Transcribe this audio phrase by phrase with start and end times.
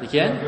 [0.00, 0.38] ¿De quién?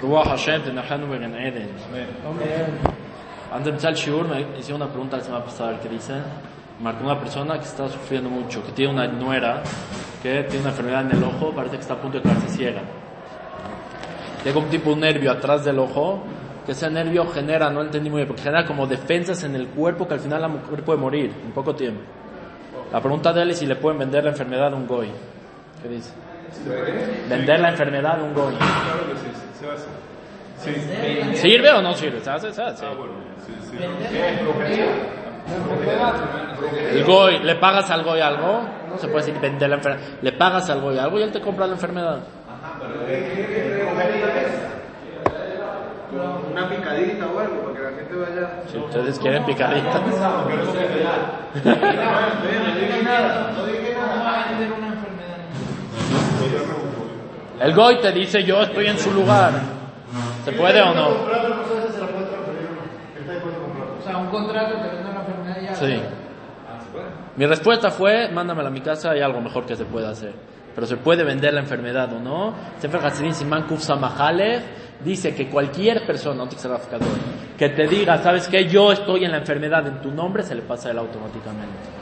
[0.00, 1.68] Ruach Hashem, Tenachanu Ben Eden.
[3.52, 6.14] Antes de empezar el shiur, me hice una pregunta la semana pasada, que dice,
[6.80, 9.62] marcó una persona que está sufriendo mucho, que tiene una nuera,
[10.22, 12.80] que tiene una enfermedad en el ojo, parece que está a punto de quedarse ciega.
[14.42, 16.22] Tiene un tipo de nervio atrás del ojo,
[16.68, 20.06] que ese nervio genera, no entendí muy bien, porque genera como defensas en el cuerpo
[20.06, 22.02] que al final la mujer puede morir en poco tiempo.
[22.92, 25.10] La pregunta de él es si le pueden vender la enfermedad a un goy.
[25.80, 26.12] ¿Qué dice?
[27.26, 28.54] Vender la enfermedad a un goy.
[31.32, 32.20] ¿Sirve o no sirve?
[32.20, 32.52] ¿Se hace?
[32.52, 32.84] Se hace.
[36.92, 38.60] El goy, ¿le pagas al goy algo?
[38.90, 40.06] No se puede decir vender la enfermedad.
[40.20, 42.18] ¿Le pagas al goy algo y él te compra la enfermedad?
[46.10, 48.62] Una picadita o algo, para que la gente vaya.
[48.66, 50.02] Si ustedes quieren picadita.
[57.60, 59.52] El goy te dice yo estoy en su lugar.
[60.44, 61.08] ¿Se puede o no?
[61.08, 61.18] O
[64.04, 65.74] sea, un contrato te vende una enfermedad ya.
[65.74, 66.00] Sí.
[67.36, 70.32] Mi respuesta fue, mándamela a mi casa, hay algo mejor que se puede hacer.
[70.74, 72.54] Pero se puede vender la enfermedad o no.
[72.78, 74.62] Sefer Hasidim Siman Kuf Samahalev
[75.04, 76.44] dice que cualquier persona,
[77.56, 78.68] que te diga, ¿sabes qué?
[78.68, 81.98] Yo estoy en la enfermedad en tu nombre, se le pasa él automáticamente.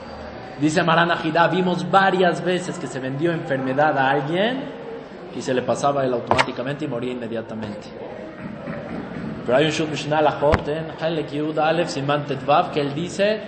[0.61, 4.65] Dice Marana Hida, vimos varias veces que se vendió enfermedad a alguien
[5.37, 7.89] y se le pasaba él automáticamente y moría inmediatamente.
[9.45, 13.41] Pero hay un Shut Mishnah Lachot en Halek Yud Aleph Siman Tetvav que él dice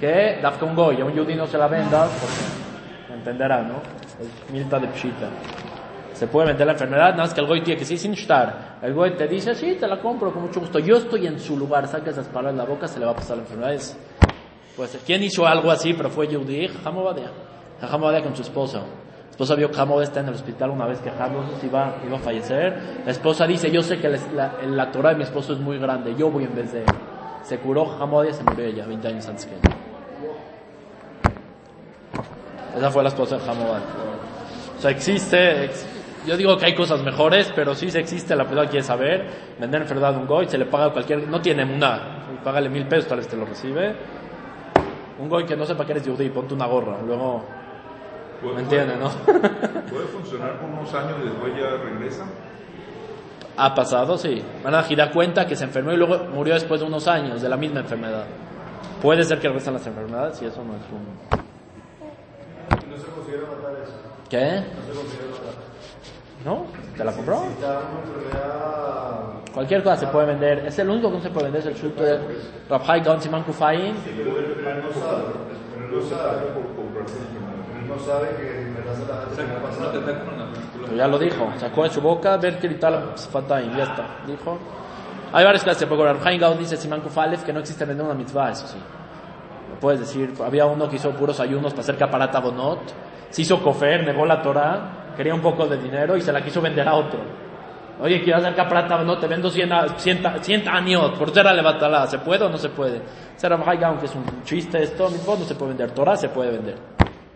[0.00, 3.80] que Dafka un goy, a un yudí no se la venda, porque entenderá, ¿no?
[4.20, 5.28] Es milta de pshita.
[6.18, 8.78] Se puede vender la enfermedad, nada más que el goy tiene que decir sin estar.
[8.82, 10.80] El goy te dice, sí, te la compro con mucho gusto.
[10.80, 13.14] Yo estoy en su lugar, saca esas palabras de la boca, se le va a
[13.14, 13.72] pasar la enfermedad.
[13.74, 13.96] Es-
[14.76, 15.00] puede ser.
[15.06, 16.66] ¿Quién hizo algo así, pero fue yudí?
[16.66, 17.30] Jajam Obadia.
[17.80, 18.78] Jajam Obadia con su esposa.
[18.78, 21.94] La esposa vio que Jajam Obadia está en el hospital una vez quejándose, si iba,
[22.04, 22.76] iba a fallecer.
[23.04, 25.78] La esposa dice, yo sé que la, la, la Torah de mi esposo es muy
[25.78, 26.86] grande, yo voy en vez de él.
[27.44, 29.60] Se curó Jajam Obadia, se murió ella, 20 años antes que él.
[32.76, 33.86] Esa fue la esposa de Jajam Obadia.
[34.76, 35.86] O sea, existe, ex-
[36.26, 39.26] yo digo que hay cosas mejores, pero sí se existe, la persona quiere saber,
[39.58, 43.08] vender enfermedad a un goy, se le paga cualquier, no tiene una, págale mil pesos,
[43.08, 43.94] tal vez te lo recibe.
[45.18, 47.44] Un goy que no sepa que eres yudí, ponte una gorra, luego,
[48.54, 49.08] ¿me entiende, no?
[49.90, 52.24] ¿Puede funcionar por unos años y después ya regresa?
[53.58, 54.42] ha pasado, sí.
[54.62, 57.56] Manaji da cuenta que se enfermó y luego murió después de unos años de la
[57.56, 58.24] misma enfermedad.
[59.02, 61.04] Puede ser que regresen las enfermedades y eso no es un...
[62.88, 63.94] No se considera matar eso.
[64.30, 64.64] ¿Qué?
[64.76, 65.27] No se considera matar.
[66.48, 66.64] ¿No?
[66.96, 67.42] ¿Te la compró?
[69.52, 70.64] Cualquier cosa se puede vender.
[70.66, 72.18] Es el único que no se puede vender, es el fruto de
[72.70, 73.94] Rabhai Gaon Siman Kufayin.
[74.16, 75.24] Pero él no sabe.
[75.76, 76.46] Él no sabe.
[76.54, 77.82] por comprarse la enfermedad.
[77.82, 78.68] Él no sabe que
[80.96, 84.06] ya lo dijo, sacó de su boca, ver Kirital Fatayim, ya está.
[84.26, 84.58] Dijo.
[85.34, 88.52] Hay varias clases, pero Rabhai Gaon dice Siman Kufalef que no existe vender una mitzvah,
[88.52, 88.78] eso sí.
[89.70, 92.80] Lo puedes decir, había uno que hizo puros ayunos para hacer caparata bonot,
[93.28, 96.62] se hizo cofer, negó la Torah, quería un poco de dinero y se la quiso
[96.62, 97.18] vender a otro.
[98.00, 101.44] Oye, quiero hacer caparata bonot, te vendo 100, a- 100, a- 100 aniot, por ser
[101.48, 103.02] alevatalá, ¿se puede o no se puede?
[103.36, 106.28] Ser Rabhai Gaon, que es un chiste esto, mitzvot no se puede vender, Torah se
[106.28, 106.76] puede vender.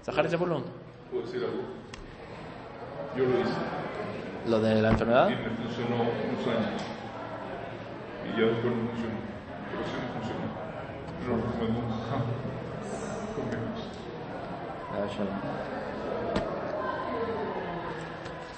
[0.03, 0.63] Sahar ese volumen.
[1.11, 1.63] ¿Puedo decir algo?
[3.17, 3.55] Yo lo hice
[4.49, 5.29] Lo de la enfermedad.
[5.29, 6.83] y me funcionó unos años.
[8.25, 9.19] Y ya después no funcionó.
[9.69, 10.47] Pero sí me funcionó.
[11.21, 11.95] Pero no recomiendo.
[13.35, 13.81] Con menos.
[14.95, 15.82] Ah,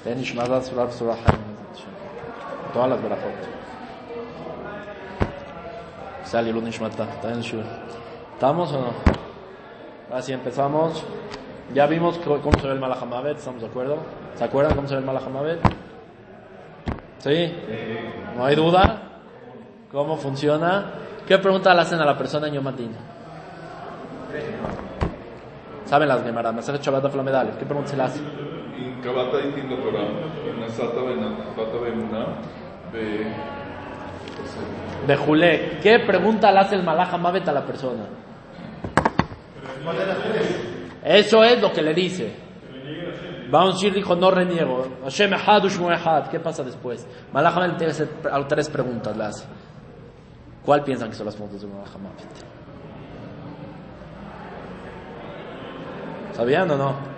[0.05, 1.17] Surah.
[2.75, 3.33] Todas las verajot.
[6.25, 7.05] Sale Lun Ishmata.
[7.05, 7.65] Está en el shur.
[8.35, 8.93] ¿Estamos o no?
[10.11, 11.03] Ahora sí empezamos.
[11.73, 13.97] Ya vimos cómo se ve el Malahamavet, ¿estamos de acuerdo?
[14.35, 15.61] ¿Se acuerdan cómo se ve el Malahamavet?
[17.21, 17.55] ¿Sí?
[18.37, 19.01] ¿No hay duda?
[19.91, 20.93] ¿Cómo funciona?
[21.27, 22.95] ¿Qué pregunta le hacen a la persona en Yom Hadin?
[25.87, 26.53] ¿Saben las Gemara?
[26.53, 27.57] Masaje Shabbat Aflamedal.
[27.59, 28.44] ¿Qué pregunta se le hace?
[35.83, 38.05] ¿Qué pregunta le hace el Malach Mavet a la persona?
[41.05, 42.35] Eso es lo que le dice.
[43.51, 44.87] Baunshir dijo, no reniego.
[45.05, 45.31] Hashem.
[46.31, 47.07] ¿Qué pasa después?
[47.33, 49.17] Malach Mavet tiene que hacer a- tres preguntas.
[49.17, 49.47] Le.
[50.65, 52.45] ¿Cuál piensan que son las preguntas de Malach Mavet?
[56.33, 57.14] ¿Sabían o no?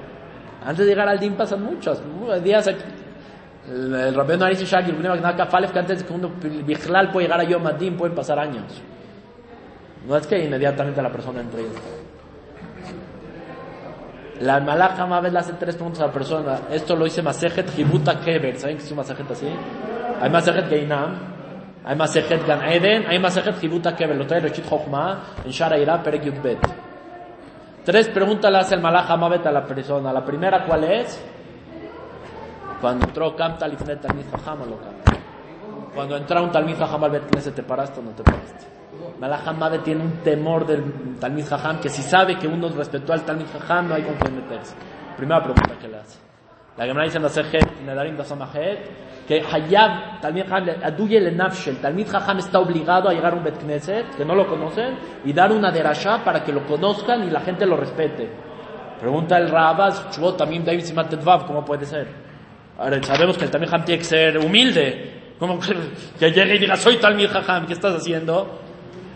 [0.66, 2.02] Antes de llegar al DIN pasan muchas.
[2.04, 2.82] mu- Días aquí.
[3.68, 6.30] El, el Rabbeinu Aris Shagir, Magna Kafalef, que antes de que uno
[6.64, 8.82] Bichlal puede llegar a Yom Adin, pueden pasar años.
[10.06, 11.80] No es que inmediatamente la persona entre está.
[14.40, 16.58] La Malach Hamavet le hace tres preguntas a la persona.
[16.70, 18.56] Esto lo dice Masejet Hibuta Keber.
[18.58, 19.48] ¿Saben que es un Masejet así?
[20.20, 21.14] Hay Masejet Geinam,
[21.84, 24.14] hay Masejet Gan Eden, hay Masejet Hibuta Keber.
[24.16, 26.58] Lo trae Reshit Chochma en Shara Ira Perek Yud Bet.
[27.86, 30.12] Tres preguntas le hace el Malach Hamavet a la persona.
[30.12, 31.24] La primera, ¿cuál es?
[32.80, 34.78] Cuando entró Kam Talifnet Talmid o lo.
[35.94, 38.66] Cuando entra un Talmid Chacham al Bet ¿te paraste o no te paraste?
[39.20, 40.82] Malach Hamavet tiene un temor del
[41.20, 44.74] Talmid Chacham que si sabe que uno respetó al Talmid Chacham no hay con meterse.
[45.16, 46.25] Primera pregunta que le hace.
[46.76, 47.24] La Gemara dice en
[49.26, 50.44] que Hayab, Talmid
[50.84, 54.34] Aduye le Nafshel, Talmid Chacham está obligado a llegar a un Bet Knesset, que no
[54.34, 58.30] lo conocen, y dar una derashá para que lo conozcan y la gente lo respete.
[59.00, 61.12] Pregunta el Rabas, Shvot, también David Simat
[61.46, 62.06] ¿cómo puede ser?
[62.78, 65.12] Ahora, sabemos que el Talmid Chacham tiene que ser humilde.
[65.38, 65.58] ¿Cómo
[66.18, 68.60] que, llegue y diga, soy Talmid Chacham, ¿qué estás haciendo?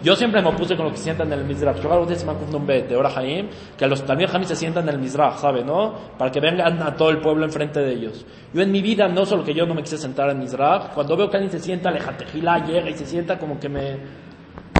[0.02, 1.76] Yo siempre me opuse con lo que sientan en el Mizrach.
[1.76, 5.94] De Ora Haim, que los Talmid Chacham se sientan en el Mizrach, ¿sabe, no?
[6.16, 8.24] Para que vengan a todo el pueblo enfrente de ellos.
[8.54, 11.16] Yo en mi vida, no solo que yo no me quise sentar en Mizrach, cuando
[11.16, 13.98] veo que alguien se sienta, lejatejila, llega y se sienta como que me,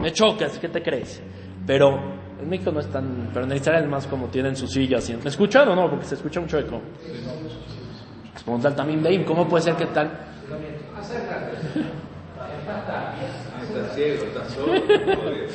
[0.00, 1.22] me chocas, ¿qué te crees?
[1.66, 1.98] Pero
[2.40, 5.10] en México no es tan, pero en Israel más como tienen sus sillas.
[5.10, 5.90] ¿Me escuchan o no?
[5.90, 6.80] Porque se escucha mucho eco.
[8.34, 10.10] Es como tal también ¿cómo puede ser que tal?
[13.72, 14.80] Está ciego, está solo.
[14.80, 15.48] joder.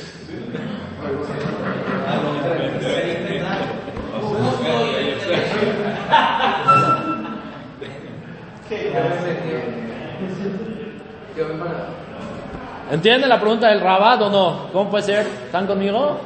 [12.90, 14.70] ¿Entienden la pregunta del Rabat o no?
[14.72, 15.28] ¿Cómo puede ser?
[15.28, 16.18] ¿Están conmigo?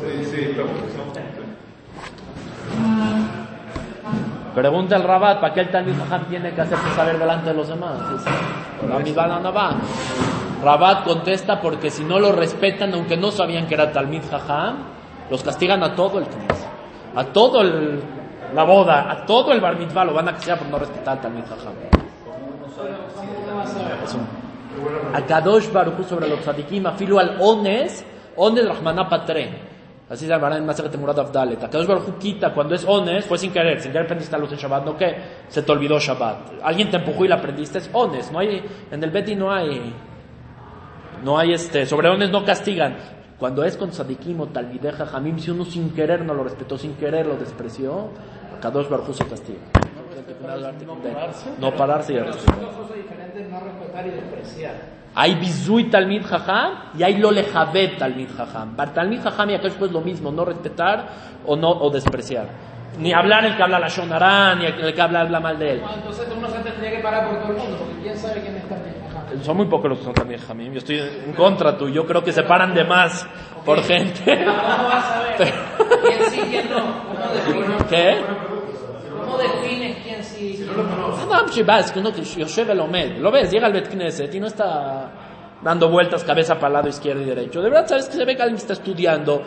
[0.00, 0.95] Sí, sí, estamos,
[4.56, 7.68] Pregunta el Rabat, ¿para qué el Talmid Chacham tiene que hacerse saber delante de los
[7.68, 7.98] demás?
[10.64, 14.76] Rabat contesta porque si no lo respetan, aunque no sabían que era Talmid Chacham,
[15.28, 16.68] los castigan a todo el Knesset,
[17.14, 18.00] a todo el,
[18.54, 21.74] la boda, a todo el Bar Mitzvah lo van a castigar por no respetar al.
[24.04, 24.26] Es un-
[25.14, 28.04] a Kadosh Baruch Hu sobre los tzadikim, afilu al ones,
[28.36, 29.65] ones rahmaná patre.
[30.08, 31.64] Así se llamará en Maseret Murad Avdalet.
[31.64, 34.38] A Kadosh Baruch Hu quita cuando es ones, fue sin querer, sin querer aprendiste la
[34.38, 35.16] luz en Shabbat, no que
[35.48, 36.62] se te olvidó Shabbat.
[36.62, 39.92] Alguien te empujó y la aprendiste, es ones, no hay, en el Beti no hay,
[41.24, 42.96] no hay este, sobre ones no castigan.
[43.36, 46.94] Cuando es con tzadikim o talmideja jamim, si uno sin querer no lo respetó, sin
[46.94, 48.10] querer lo despreció,
[48.56, 49.58] a Kadosh Baruch Hu se castiga.
[51.58, 52.56] No pararse y respetar.
[53.50, 54.95] No respetar y despreciar.
[55.18, 58.76] Hay bizui talmid jajam y hay lo lejabet talmid jajam.
[58.76, 61.08] Para talmid jajam y acá es lo mismo, no respetar
[61.46, 62.48] o no o despreciar.
[62.98, 65.80] Ni hablar el que habla la shonará, ni el que habla, habla mal de él.
[65.80, 68.54] Bueno, entonces uno se tendría que parar por todo el mundo, porque quién sabe quién
[68.54, 68.64] bien.
[69.08, 69.42] Ajá.
[69.42, 70.72] Son muy pocos los que son talmid jajamim.
[70.72, 71.88] Yo estoy en contra tú.
[71.88, 73.26] Yo creo que se paran de más
[73.64, 74.22] por gente.
[74.44, 75.36] ¿Cómo vas a ver
[76.06, 76.76] quién sí, quién no?
[76.76, 77.88] ¿Cómo?
[77.88, 78.20] ¿Qué?
[79.18, 81.15] ¿Cómo defines quién sí y quién no?
[81.32, 84.34] Adam Shiba, es que uno que Yoshev el Omed, lo ves, llega al Bet Knesset
[84.34, 85.10] y no está
[85.62, 87.60] dando vueltas cabeza para el lado izquierdo y derecho.
[87.62, 89.42] De verdad, sabes que se ve que alguien está estudiando.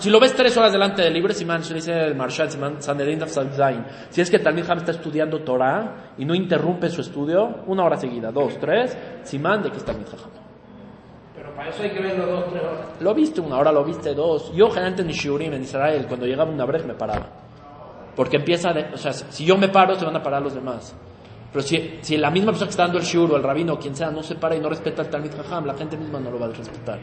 [0.00, 3.84] Si lo ves tres horas delante del libro, Simán, se dice el Marshal Simán Zain.
[4.10, 7.96] Si es que Talmid Ham está estudiando Torah y no interrumpe su estudio, una hora
[7.96, 10.30] seguida, dos, tres, Simán de que está Talmid Ham.
[11.34, 12.86] Pero para eso hay que verlo dos, tres horas.
[13.00, 14.52] Lo viste una hora, lo viste dos.
[14.54, 17.26] Yo generalmente en Shiurim, en Israel, cuando llegaba una brej me paraba.
[18.16, 20.94] Porque empieza, de- o sea, si yo me paro, se van a parar los demás.
[21.56, 23.78] Pero si, si la misma persona que está dando el shiur o el rabino o
[23.78, 26.30] quien sea no se para y no respeta el Talmid Jajam, la gente misma no
[26.30, 26.98] lo va a respetar.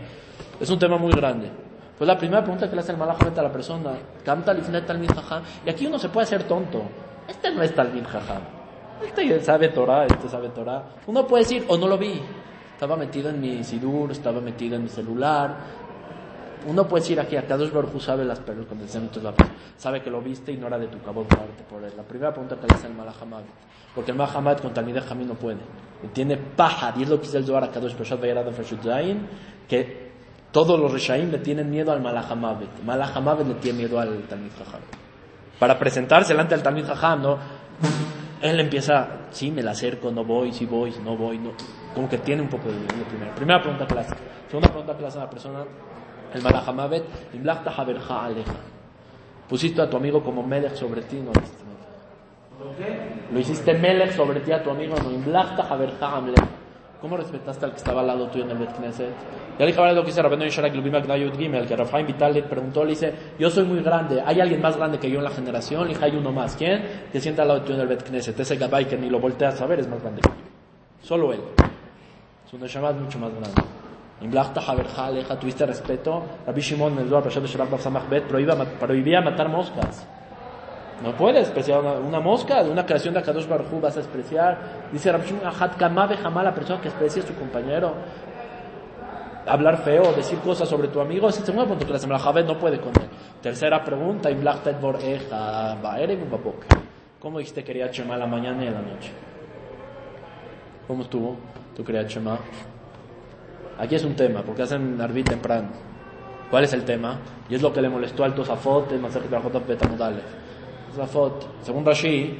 [0.60, 1.50] Es un tema muy grande.
[1.98, 3.94] Pues la primera pregunta que le hace el Malach a la persona,
[4.24, 4.56] Canta
[4.86, 6.84] Talmid Jajam, y aquí uno se puede hacer tonto.
[7.28, 8.44] Este no es Talmid Jajam.
[9.04, 10.84] Este sabe Torah, este sabe Torah.
[11.08, 12.22] Uno puede decir, o no lo vi.
[12.74, 15.58] Estaba metido en mi sidur, estaba metido en mi celular,
[16.66, 19.24] uno puede decir aquí, a Kadosh Baruj sabe las descensos,
[19.78, 21.82] sabe que lo viste y no era de tu cabo por.
[21.82, 23.42] La primera pregunta que le hace el Malahamad,
[23.96, 25.60] porque el Malahamad con Talmideh Jamí no puede.
[26.14, 28.20] Tiene paja, y es lo que dice el Zohar Kadosh Peshat
[29.68, 30.12] que
[30.52, 32.84] todos los Reshaim le tienen miedo al Malahamavet.
[32.86, 34.82] Malahamavet le tiene miedo al Talmid Jajam.
[35.58, 37.38] Para presentarse delante del Talmid Jajam, ¿no?
[38.42, 41.52] Él empieza, sí, me la acerco, no voy, sí voy, no voy, no.
[41.96, 43.34] Como que tiene un poco de miedo primero.
[43.36, 44.16] Primera pregunta hace.
[44.50, 45.64] Segunda pregunta hace a la persona,
[46.34, 48.54] el Malahamavet, Imlachta Haberja Aleja.
[49.48, 51.32] Pusiste a tu amigo como Melech sobre ti, no
[53.32, 54.12] lo hiciste Melech.
[54.12, 54.96] Sobre ti a tu amigo.
[57.03, 59.10] ¿Cómo respetaste al que estaba al lado tuyo en el Bet Knesset?
[59.60, 62.43] Ya dije ahora lo que dice Rabbeinu Yisharak Lubim Agdayut Gimel, que Rafaim Vital le
[62.43, 65.29] preguntó, le dice, yo soy muy grande, ¿hay alguien más grande que yo en la
[65.29, 65.84] generación?
[65.84, 66.55] Le dije, hay uno más.
[66.55, 66.82] ¿Quién?
[67.12, 68.39] Que sienta al lado tuyo en el Bet Knesset.
[68.39, 70.36] Ese Gabay que ni lo volteas a ver es más grande que yo.
[71.01, 71.41] Solo él.
[72.50, 73.62] Su neshama es mucho más grande.
[74.22, 76.24] Imlachta Haberja, Aleja, tuviste respeto.
[76.48, 80.08] Rabbi Shimon, en el Zohar, Parashat de Shabbat, Samach Bet, prohibía matar moscas.
[81.04, 84.58] No puedes despreciar una, una mosca, una creación de Akadosh Baruj Hu vas a despreciar.
[84.90, 87.94] Dice Rabbi Shimon, Ahat Kamabe Jamá, la persona que desprecia a su compañero.
[89.46, 92.46] Hablar feo, decir cosas sobre tu amigo, es el segundo punto que la Semana Javed
[92.46, 93.10] no puede con él.
[93.42, 94.30] Tercera pregunta.
[97.20, 99.12] ¿Cómo dijiste quería Shema la mañana y la noche?
[100.88, 101.36] ¿Cómo estuvo
[101.76, 102.40] tu quería Shema?
[103.78, 105.68] Aquí es un tema, porque hacen Arbit temprano.
[106.50, 107.20] ¿Cuál es el tema?
[107.50, 110.43] Y es lo que le molestó al Tosafot, el Masaj de Rajot Betamudale.
[110.94, 112.38] Tosafot, según Rashi,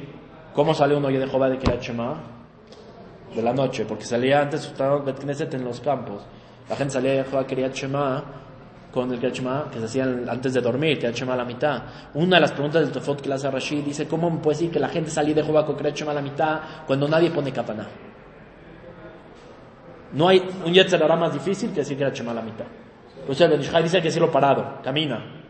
[0.54, 2.14] ¿cómo sale uno de Jehová de Kirat Shema?
[3.34, 6.22] De la noche, porque salía antes estaban Bet Knesset en los campos.
[6.68, 8.24] La gente salía de Jehová Kirat Shema
[8.92, 11.82] con el Kirat Shema que se hacían antes de dormir, Kirat Shema a la mitad.
[12.14, 14.78] Una de las preguntas del Tosafot que le hace Rashi dice, ¿cómo puede decir que
[14.78, 17.88] la gente salía de Jehová con Kirat Shema a la mitad cuando nadie pone kapaná?
[20.12, 22.66] No hay un Yetzerara más difícil que decir era Shema a la mitad.
[23.26, 25.43] Pues el Benishai dice que decirlo parado, camina.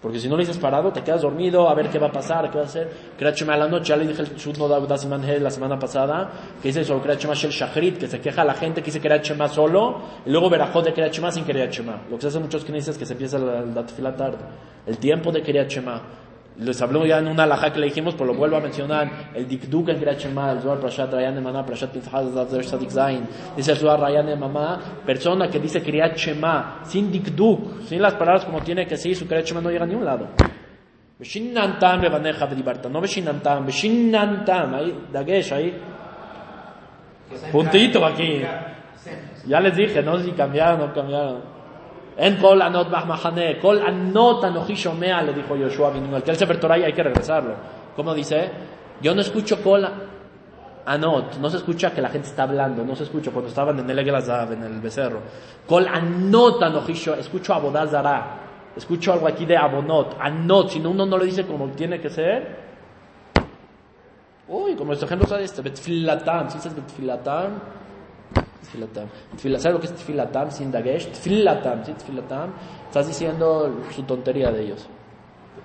[0.00, 2.50] Porque si no lo dices parado, te quedas dormido, a ver qué va a pasar,
[2.50, 2.90] qué va a hacer.
[3.18, 5.78] Krat Shema a la noche, ya le dije el Shut no da Siman la semana
[5.78, 8.86] pasada, que dice sobre Krat Shema Shel Shachrit, que se queja a la gente que
[8.86, 12.02] dice Krat Shema solo, y luego Berajot de Krat Shema sin Krat Shema.
[12.10, 14.38] Lo que se hace muchos que es que se empieza la, la tefila tarde.
[14.86, 16.25] El tiempo de Krat Shema.
[16.58, 19.30] Les habló ya en una alajá que le dijimos, pero lo vuelvo a mencionar.
[19.34, 21.94] El dikduk en Kirat Shema, el Zohar Prashat Rayan Emana, Prashat
[22.62, 23.28] Sadik Zain.
[23.54, 28.62] Dice el Zohar Rayan Emama, persona que dice Shema, sin dikduk, sin las palabras como
[28.62, 30.28] tiene que ser, su Shema no llega a ningún lado.
[31.18, 35.74] Beshinantam Rebaneja Bedibarta, no Beshinantam, Beshinantam, ahí, Dagesh, ahí.
[37.50, 38.42] Puntito aquí.
[39.46, 41.55] Ya les dije, no sé si cambiaron o no cambiaron.
[42.16, 46.16] En kol anot mahane, kol anot anoji shomea, le dijo Yoshua Binu.
[46.16, 47.54] El que el Sefer Torah hay que regresarlo.
[47.94, 48.50] ¿Cómo dice?
[49.02, 49.86] Yo no escucho kol
[50.86, 53.90] anot, no se escucha que la gente está hablando, no se escucha cuando estaban en
[53.90, 55.20] el Eglazav, en el becerro.
[55.66, 58.38] Kol anot anoji escucho abodazara,
[58.74, 62.08] escucho algo aquí de abonot, anot, si no uno no lo dice como tiene que
[62.08, 62.66] ser.
[64.48, 65.60] Uy, como este ejemplo, ¿sabes?
[65.60, 67.60] Betfilatam, si dices betfilatam,
[68.66, 69.06] Tfilatam.
[69.36, 71.10] ¿Sabes lo que es Tfilatam sin Dagesh?
[71.12, 71.92] Tfilatam, ¿sí?
[71.92, 72.50] Tfilatam.
[72.86, 74.88] Estás diciendo su tontería de ellos.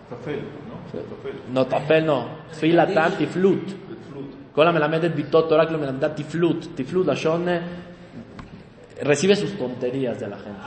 [0.10, 1.06] Tafel, ¿no?
[1.10, 1.42] Tafel.
[1.54, 2.26] No, Tafel no.
[2.52, 3.72] Tfilatam, Tiflut.
[4.54, 6.76] Con la melamedet bitot, Torah que lo melamedet Tiflut.
[6.76, 7.62] Tiflut, la shone,
[9.02, 10.60] recibe sus tonterías de la gente.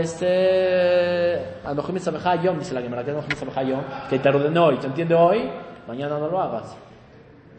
[0.00, 1.38] Este.
[1.64, 4.86] Anochim Samecha Yom, dice la Gemara, que Anochim Samecha Yom, que te ordenó hoy, te
[4.88, 5.48] entiende hoy,
[5.86, 6.76] mañana no lo hagas.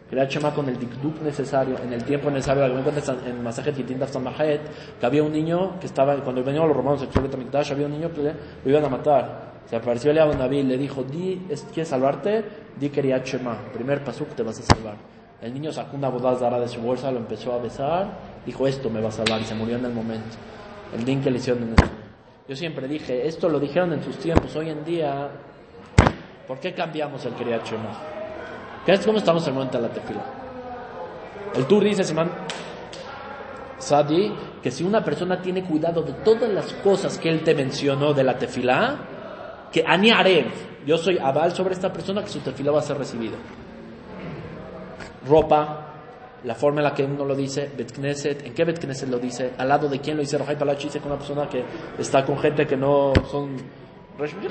[0.09, 2.67] Quería Shema con el dikduk necesario, en el tiempo necesario.
[2.73, 4.61] Me encuentras en Masajet y Tindaf Samajet,
[4.99, 8.11] que había un niño que estaba, cuando venían los romanos el Betamikdash, había un niño
[8.11, 9.49] que le, lo iban a matar.
[9.67, 12.43] Se apareció Eliab Naví y le dijo, di, ¿quieres salvarte?
[12.79, 13.55] Di quería Shema.
[13.71, 14.95] Primer pasuk te vas a salvar.
[15.43, 18.07] El niño sacó una bodazara de su bolsa, lo empezó a besar,
[18.47, 20.37] dijo, esto me va a salvar, y se murió en el momento.
[20.97, 21.91] El din que le hicieron en eso.
[22.47, 25.29] Yo siempre dije, esto lo dijeron en sus tiempos, hoy en día,
[26.47, 28.18] ¿por qué cambiamos el quería Shema?
[28.85, 30.21] ¿Qué es cómo estamos en el momento la tefila?
[31.55, 32.29] El tour dice, Simán
[33.77, 38.13] Sadi, que si una persona tiene cuidado de todas las cosas que él te mencionó
[38.13, 38.97] de la tefila,
[39.71, 40.47] que Ani Arev,
[40.85, 43.37] yo soy aval sobre esta persona que su tefila va a ser recibida.
[45.27, 45.85] Ropa,
[46.43, 49.19] la forma en la que uno lo dice, Bet Knesset, ¿en qué Bet Knesset lo
[49.19, 49.53] dice?
[49.57, 51.63] Al lado de quién lo dice Rajay Palachi, dice con una persona que
[51.97, 53.57] está con gente que no son,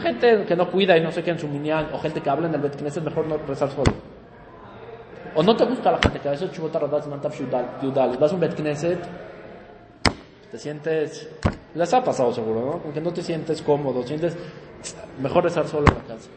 [0.01, 2.49] gente que no cuida y no sé qué en su minyan, o gente que habla
[2.49, 4.18] en el Bet Knesset, mejor no rezar solo.
[5.35, 6.51] O no te gusta la gente que a veces.
[8.19, 8.99] Vas a un Bet Knesset,
[10.51, 11.29] te sientes,
[11.75, 12.79] les ha pasado seguro, ¿no?
[12.79, 14.37] Porque no te sientes cómodo, sientes
[15.21, 16.31] mejor rezar solo en la casa.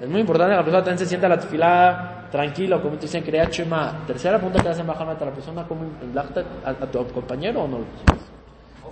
[0.00, 3.24] Es muy importante que la persona también se sienta la tefilá tranquilo, como te dicen,
[3.24, 4.04] crea chema.
[4.06, 7.78] Tercera pregunta que hacen bajar a la persona, como a, a, tu compañero o no
[7.78, 7.84] lo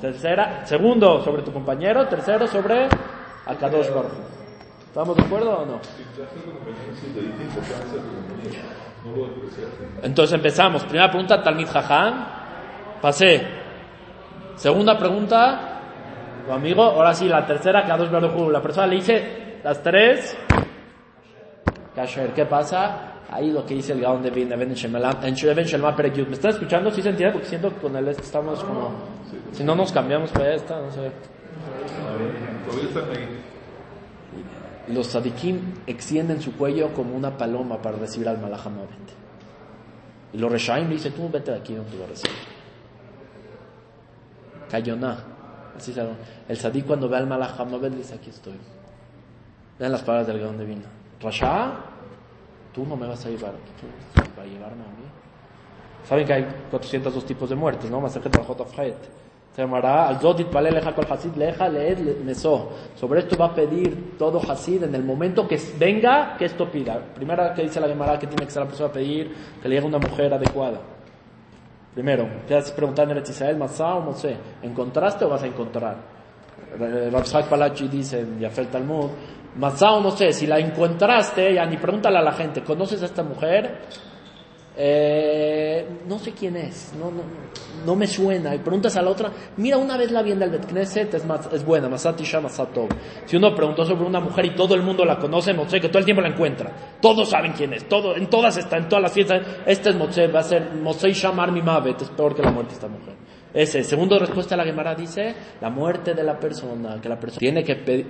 [0.00, 2.88] Tercera, segundo sobre tu compañero, tercero sobre
[3.46, 4.12] Akadosh Baruch.
[4.96, 5.80] ¿Estamos de acuerdo o no?
[10.02, 10.84] Entonces empezamos.
[10.84, 12.26] Primera pregunta, Talmid Jajam.
[13.02, 13.46] Pasé.
[14.54, 15.80] Segunda pregunta,
[16.46, 16.82] tu amigo.
[16.82, 20.34] Ahora sí, la tercera, Kadosh Baruch La persona le dice las tres.
[21.94, 23.20] Kasher, ¿qué pasa?
[23.30, 26.28] Ahí lo que dice el Gaon de Vin, en Shelma Perekyut.
[26.28, 26.90] ¿Me están escuchando?
[26.90, 27.34] ¿Sí se entiende?
[27.34, 28.94] Porque siento que con el este estamos como...
[29.52, 31.12] Si no nos cambiamos para esta, no sé.
[34.88, 38.88] Los sadikim extienden su cuello como una paloma para recibir al Malahamovet.
[40.32, 42.36] Y los Reshaim le dicen, tú vete de aquí donde te voy a recibir.
[44.70, 45.18] Kayoná.
[45.76, 46.02] Así se
[46.48, 48.58] El sadik cuando ve al Malahamovet le dice, aquí estoy.
[49.78, 50.86] Vean las palabras del Gaon de Vina.
[51.20, 51.72] Rasha,
[52.72, 55.06] tú no me vas a llevar, tú vas a llevarme a mí.
[56.08, 58.00] Saben que hay 402 tipos de muertes, ¿no?
[58.00, 59.25] Masajet Brajot Afret.
[59.56, 62.68] Se llamará al Zot Itpalel Leja Kol Hasid Leja Leed Le- Mesó.
[62.94, 67.00] Sobre esto va a pedir todo Hasid en el momento que venga, que esto pida.
[67.14, 69.76] Primera que dice la Gemara que tiene que ser la persona a pedir que le
[69.76, 70.78] llegue una mujer adecuada.
[71.94, 75.96] Primero, te has preguntado en Eretz Israel, Masá o Mosé, ¿encontraste o vas a encontrar?
[76.78, 79.08] Rabshak Palachi dice en Yafel Talmud,
[79.56, 83.22] Masá o Mosé, si la encontraste, ya ni pregúntale a la gente, ¿conoces a esta
[83.22, 83.78] mujer?
[84.78, 87.22] Eh, no sé quién es, no, no,
[87.86, 88.54] no me suena.
[88.54, 91.24] Y preguntas a la otra, mira, una vez la vi en el Bet Knesset, es,
[91.24, 92.88] mas- es buena, Masat Isha Masatov.
[93.24, 95.98] Si uno preguntó sobre una mujer y todo el mundo la conoce, Moshe, que todo
[96.00, 96.70] el tiempo la encuentra.
[97.00, 99.40] Todos saben quién es, todo, en todas está, en todas las fiestas.
[99.64, 102.70] Esta es Moshe, va a ser Moshe Shamar mi Mavet, es peor que la muerte
[102.70, 103.14] de esta mujer.
[103.54, 107.38] Ese, segundo respuesta a la Gemara dice, la muerte de la persona, que la persona
[107.38, 108.06] tiene que pedir.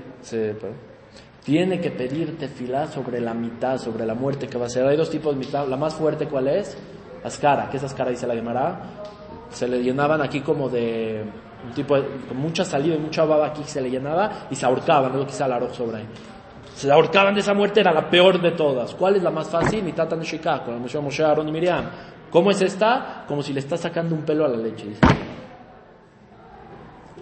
[1.46, 4.84] Tiene que pedir tefilá sobre la mitad, sobre la muerte que va a ser.
[4.84, 5.64] Hay dos tipos de mitad.
[5.68, 6.76] La más fuerte, ¿cuál es?
[7.22, 7.70] Ascara.
[7.70, 8.10] ¿Qué es Ascara?
[8.10, 8.80] Dice la Gemara.
[9.50, 11.24] Se le llenaban aquí como de
[11.64, 14.66] un tipo de, con mucha saliva y mucha baba aquí se le llenaba y se
[14.66, 15.12] ahorcaban.
[15.12, 16.06] Luego quizá arroz sobre ahí.
[16.74, 18.92] Se ahorcaban de esa muerte, era la peor de todas.
[18.96, 19.84] ¿Cuál es la más fácil?
[19.84, 21.88] Mitad Shikah, con la Moshe, Moshe, Aaron y Miriam.
[22.28, 23.24] ¿Cómo es esta?
[23.28, 24.88] Como si le está sacando un pelo a la leche.
[24.88, 25.00] dice.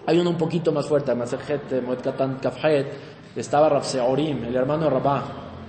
[0.07, 4.85] Hay uno un poquito más fuerte, Masejet, Moed Katan Kafhet, estaba Rav Seorim, el hermano
[4.85, 5.23] de Rabá,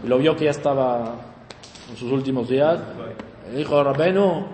[0.04, 1.14] y lo vio que ya estaba
[1.90, 2.78] en sus últimos días.
[3.50, 4.44] Le dijo, Rabenu,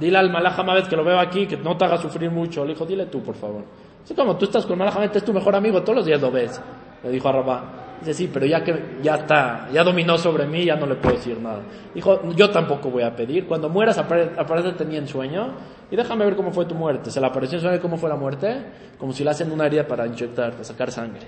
[0.00, 2.64] dile al Malach que lo veo aquí, que no te haga sufrir mucho.
[2.64, 3.62] Le dijo, dile tú, por favor.
[4.04, 6.60] Así como tú estás con Malach es tu mejor amigo, todos los días lo ves.
[7.04, 7.62] Le dijo a Rabá.
[8.00, 11.16] Dice, sí, pero ya que ya está, ya dominó sobre mí, ya no le puedo
[11.16, 11.60] decir nada.
[11.92, 13.46] Dijo, yo tampoco voy a pedir.
[13.46, 15.48] Cuando mueras, apare- aparece tenía en sueño
[15.90, 17.10] y déjame ver cómo fue tu muerte.
[17.10, 18.56] Se le apareció en sueño cómo fue la muerte,
[18.98, 21.26] como si le hacen una herida para inyectar, para sacar sangre.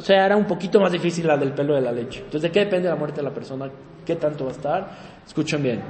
[0.00, 2.20] O sea, era un poquito más difícil la del pelo de la leche.
[2.20, 3.70] Entonces, ¿de qué depende la muerte de la persona?
[4.06, 4.90] ¿Qué tanto va a estar?
[5.26, 5.82] Escuchen bien.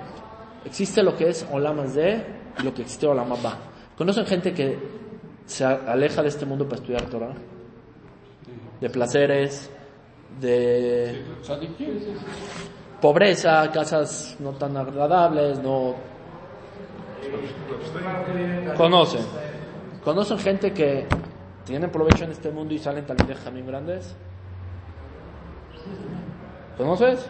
[0.64, 2.20] Existe lo que es Olamas de
[2.58, 3.56] y lo que existe Olamas ba.
[3.96, 4.76] ¿Conocen gente que
[5.46, 7.32] se aleja de este mundo para estudiar Torah?
[8.80, 9.70] De placeres,
[10.40, 11.22] de
[13.00, 15.94] pobreza, casas no tan agradables, no
[18.76, 19.24] conocen.
[20.02, 21.06] ¿Conocen gente que
[21.64, 24.14] tienen provecho en este mundo y salen también de jamín grandes?
[26.76, 27.28] ¿Conoces?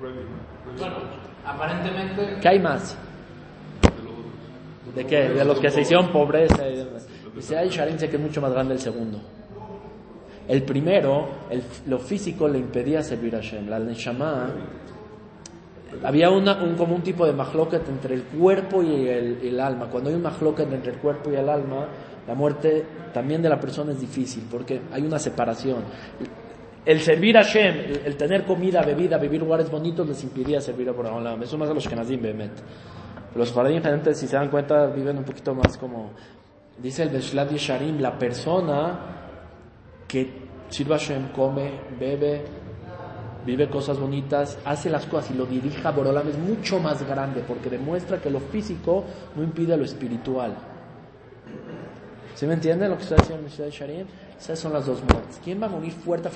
[0.00, 0.96] Bueno,
[1.44, 2.38] aparentemente.
[2.40, 2.96] ¿Qué hay más?
[4.94, 5.28] ¿De qué?
[5.30, 6.64] De los que se hicieron pobreza.
[7.34, 9.18] Dice, ay, Sharim sé que es mucho más grande el segundo.
[10.48, 13.68] El primero, el- lo físico le impedía servir a Hashem.
[13.68, 14.48] La Neshama,
[16.02, 19.86] había una, un, como un tipo de mahloket entre el cuerpo y el, el alma.
[19.86, 21.86] Cuando hay un mahloket entre el cuerpo y el alma,
[22.26, 25.84] la muerte también de la persona es difícil porque hay una separación.
[26.84, 30.92] El servir a Hashem, el, tener comida, bebida, vivir lugares bonitos les impedía servir a
[30.92, 31.42] Boraholam.
[31.42, 32.52] Eso más a los Kenazim, Behemet.
[33.34, 33.82] Los Faradim,
[34.14, 36.10] si se dan cuenta, viven un poquito más como,
[36.78, 38.98] dice el Beshlad Yesharim, la persona
[40.08, 42.42] que sirva a Hashem, come, bebe,
[43.46, 47.44] vive cosas bonitas, hace las cosas y lo dirija a Borolam es mucho más grande
[47.46, 49.04] porque demuestra que lo físico
[49.36, 50.56] no impide lo espiritual.
[52.40, 54.06] ¿Sí me entienden lo que está diciendo el Beshlad Yesharim?
[54.38, 55.38] Esas son las dos muertes.
[55.44, 56.30] ¿Quién va a morir fuerte?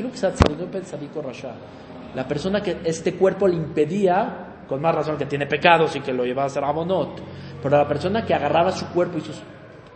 [2.15, 6.13] La persona que este cuerpo le impedía, con más razón que tiene pecados y que
[6.13, 7.23] lo llevaba a hacer abonot,
[7.63, 9.41] pero la persona que agarraba su cuerpo y sus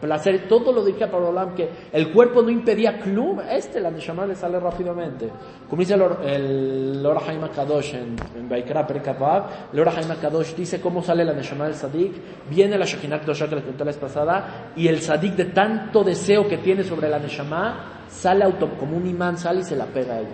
[0.01, 4.27] placeres, todo lo dirigía para Olam, que el cuerpo no impedía club, este, la Neshama
[4.27, 5.29] le sale rápidamente.
[5.69, 10.09] Como dice el, Or- el Lora Haim Kadosh en, en Baikra Perikavav, el Lora Haim
[10.21, 12.13] Kadosh dice cómo sale la Neshama del Sadik,
[12.49, 16.05] viene la Shekinah Kedosha que les conté la vez pasada, y el Sadik de tanto
[16.05, 19.87] deseo que tiene sobre la Neshama, sale auto, como un imán, sale y se la
[19.87, 20.29] pega a ella.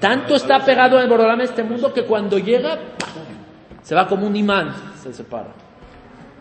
[0.00, 2.78] Tanto está pegado en Borolam este mundo que cuando llega,
[3.82, 5.48] se va como un imán, se separa.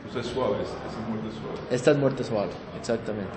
[0.04, 1.60] Pues es suave, es, es muerte suave.
[1.72, 3.32] Esta es muerte suave, exactamente.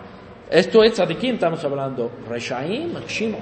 [0.51, 2.11] Esto es tzadikim, estamos hablando.
[2.29, 3.35] Reshaim, Makshim,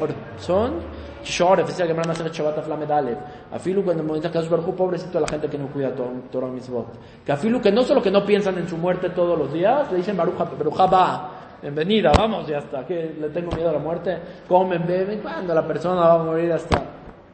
[1.24, 3.18] es el que me hacer Shabbat Aflamed Aleph.
[3.52, 5.90] Afilu cuando momento que Baruj pobrecito la gente que no cuida
[6.30, 6.86] Torah Mitzvot.
[7.24, 9.98] Que afilu que no solo que no piensan en su muerte todos los días, le
[9.98, 11.30] dicen Baruch Baruch va,
[11.62, 12.86] bienvenida, vamos, ya está.
[12.86, 14.18] Que le tengo miedo a la muerte.
[14.46, 16.82] Comen, beben, cuando la persona va a morir hasta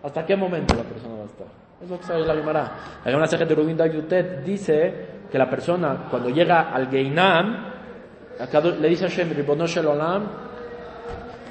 [0.02, 1.46] hasta qué momento la persona va a estar.
[1.82, 2.72] Es lo que sabe la Gemara.
[3.04, 7.66] La Gemara Sejet de Rubin Yutet dice que la persona cuando llega al Geinam,
[8.38, 10.24] acá le dice a Hashem, Ribono Shel Olam,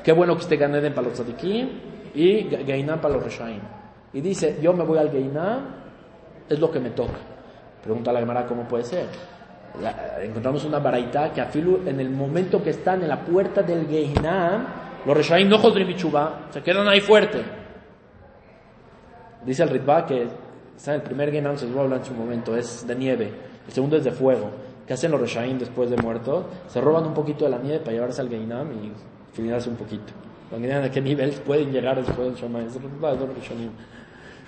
[0.03, 1.69] qué bueno que esté Ganeden para los tzadikim
[2.13, 3.61] y Geinam para los Reshaim.
[4.13, 5.59] Y dice, yo me voy al Geinam,
[6.49, 7.17] es lo que me toca.
[7.83, 9.05] Pregunta a la Gemara cómo puede ser.
[9.81, 13.87] La- encontramos una baraita que afilu en el momento que están en la puerta del
[13.87, 14.65] Geinam,
[15.05, 15.95] los Reshaim no jodrim
[16.51, 17.41] se quedan ahí fuerte.
[19.45, 20.27] Dice el Ritba que
[20.79, 23.33] Está el primer Geinam, se los voy a hablar en su momento, es de nieve.
[23.69, 24.49] El segundo es de fuego.
[24.87, 26.43] ¿Qué hacen los Reshaim después de muertos?
[26.69, 28.91] Se roban un poquito de la nieve para llevarse al Geinam y
[29.31, 30.11] finalizarse un poquito.
[30.51, 33.69] A qué nivel pueden llegar después del Rishonim.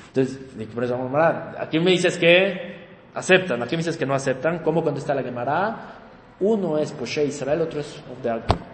[0.07, 0.39] Entonces,
[0.73, 2.77] por eso, Gemara, aquí me dices que
[3.13, 4.63] aceptan, aquí me dices que no aceptan.
[4.63, 5.77] ¿Cómo contesta la Gemara?
[6.39, 8.01] Uno es Poshe Israel, otro es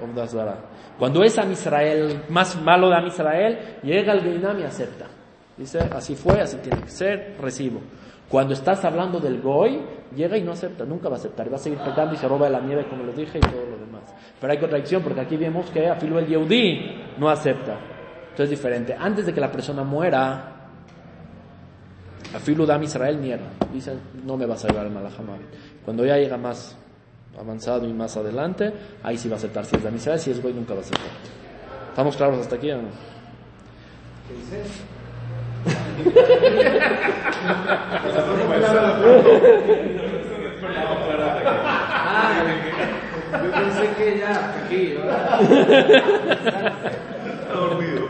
[0.02, 0.60] Obdazara.
[0.98, 5.08] Cuando es Am Israel, más malo de Am Israel, llega el Geinam y acepta.
[5.58, 7.82] Dice, así fue, así tiene que ser, recibo.
[8.30, 9.80] Cuando estás hablando del Goy,
[10.16, 12.48] llega y no acepta, nunca va a aceptar, va a seguir pecando y se roba
[12.48, 14.14] de la nieve, como lo dije, y todo lo demás.
[14.40, 17.78] Pero hay contradicción, porque aquí vemos que afilo el Yehudi no acepta.
[18.32, 18.96] Entonces es diferente.
[19.00, 20.70] Antes de que la persona muera,
[22.36, 23.48] afilo Dam Israel niega.
[23.74, 23.94] Dice,
[24.26, 25.40] no me vas a llevar al Malajamab.
[25.86, 26.78] Cuando ya llega más
[27.40, 29.66] avanzado y más adelante, ahí sí va a aceptar.
[29.66, 31.12] Si es Dam Israel, si es Goy, nunca va a aceptar.
[31.90, 32.90] ¿Estamos claros hasta aquí o no?
[35.98, 36.04] Yo
[43.52, 44.32] pensé que ya,
[44.64, 44.94] aquí.
[47.42, 48.08] Está dormido.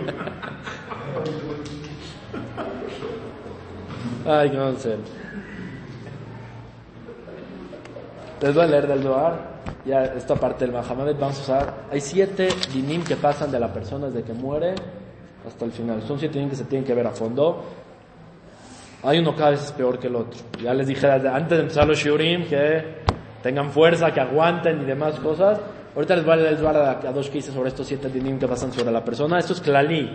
[4.25, 4.57] Ay, qué.
[8.41, 9.55] Les voy a leer del Doar.
[9.85, 11.73] Ya esta parte del Mahamed vamos a usar.
[11.91, 14.75] Hay siete dinim que pasan de la persona desde que muere
[15.47, 16.01] hasta el final.
[16.03, 17.63] Son siete dinim que se tienen que ver a fondo.
[19.03, 20.39] Hay uno cada vez es peor que el otro.
[20.61, 22.83] Ya les dije antes de empezar los shiurim que
[23.41, 25.59] tengan fuerza, que aguanten y demás cosas.
[25.95, 28.71] Ahorita les voy a leer a dos que hice sobre estos siete dinim que pasan
[28.71, 29.39] sobre la persona.
[29.39, 30.09] Esto es klali.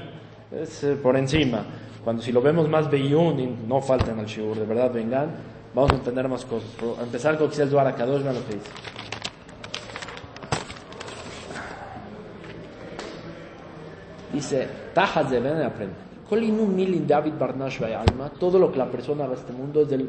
[0.52, 1.64] Es eh, por encima.
[2.04, 5.30] Cuando si lo vemos más beyun, no falten al shiur, de verdad vengan,
[5.74, 6.68] vamos a entender más cosas.
[6.78, 8.70] Pero a empezar con Kisiel Duar Akadosh, vean lo que dice.
[14.32, 15.94] Dice, tajas de ven y aprende.
[16.28, 20.08] Kolinu milin David Barnash alma, todo lo que la persona haga este mundo, desde el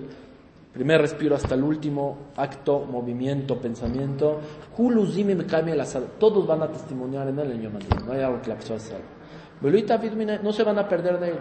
[0.72, 4.40] primer respiro hasta el último acto, movimiento, pensamiento,
[6.18, 7.74] todos van a testimoniar en él en Yom
[8.06, 8.80] no hay algo que la persona
[10.16, 11.34] mina- no se van a perder de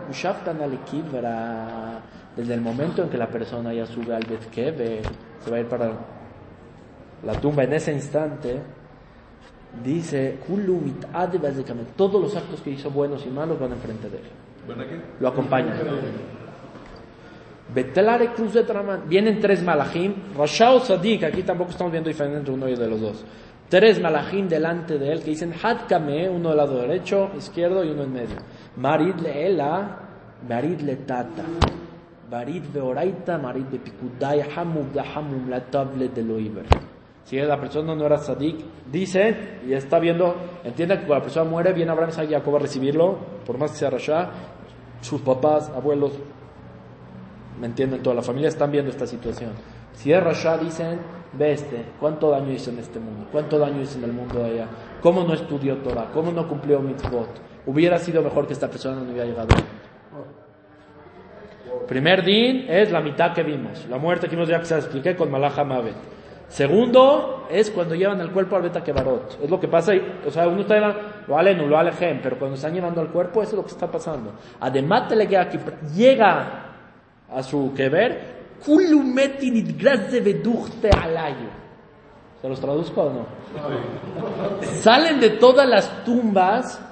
[0.85, 2.01] Kibra,
[2.37, 5.03] desde el momento en que la persona ya sube al Bet Keve,
[5.45, 5.93] se va a ir para
[7.25, 8.61] la tumba en ese instante,
[9.85, 14.19] dice, "Kulu mit'ade básicamente, todos los actos que hizo buenos y malos van enfrente de
[14.19, 14.25] él,
[15.21, 15.75] lo acompañan.
[17.75, 22.53] Betelare Cruz de Traman, vienen tres malachim, Rashao Sadik, aquí tampoco estamos viendo diferencia entre
[22.53, 23.25] uno y de los dos.
[23.69, 28.03] Tres malachim delante de él que dicen Hadkame, uno del lado derecho, izquierdo y uno
[28.03, 28.37] en medio.
[28.77, 30.01] Marid le ela,
[30.47, 31.45] Marid le tata.
[32.31, 36.67] Marid beoraita, Marid de pikudai, hamum la table de lo iber.
[37.25, 38.57] Si la persona no era sadik,
[38.91, 42.59] dice, y está viendo, entiende que cuando la persona muere, viene Abraham, y Jacob a
[42.59, 44.31] recibirlo, por más que sea Rasha,
[45.01, 46.13] sus papás, abuelos,
[47.61, 48.03] ¿me entienden?
[48.03, 49.53] Toda la familia están viendo esta situación.
[49.95, 50.99] Si es Rasha, dicen,
[51.33, 53.27] ve este, ¿cuánto daño hizo en este mundo?
[53.31, 54.69] ¿Cuánto daño hizo en el mundo de allá?
[55.01, 56.11] ¿Cómo no estudió Torah?
[56.13, 57.29] ¿Cómo no cumplió mitzvot?
[57.67, 59.49] Hubiera sido mejor que esta persona no hubiera llegado.
[61.87, 65.15] Primer din es la mitad que vimos, la muerte que vimos ya que se expliqué
[65.17, 65.95] con Malaha Mavet.
[66.53, 69.43] Segundo es cuando llevan el cuerpo al Beta Kebarot.
[69.43, 70.77] Es lo que pasa, y, o sea, uno está
[71.27, 73.91] lo alenu, lo alejem, pero cuando están llevando al cuerpo, eso es lo que está
[73.91, 74.35] pasando.
[74.61, 75.59] Además, te le queda aquí,
[75.97, 76.67] llega
[77.35, 81.49] a su keber, "Kulu metin itgraz de beduchte alayo".
[82.43, 83.27] ¿Se los traduzco o no?
[84.61, 86.83] Salen de todas las tumbas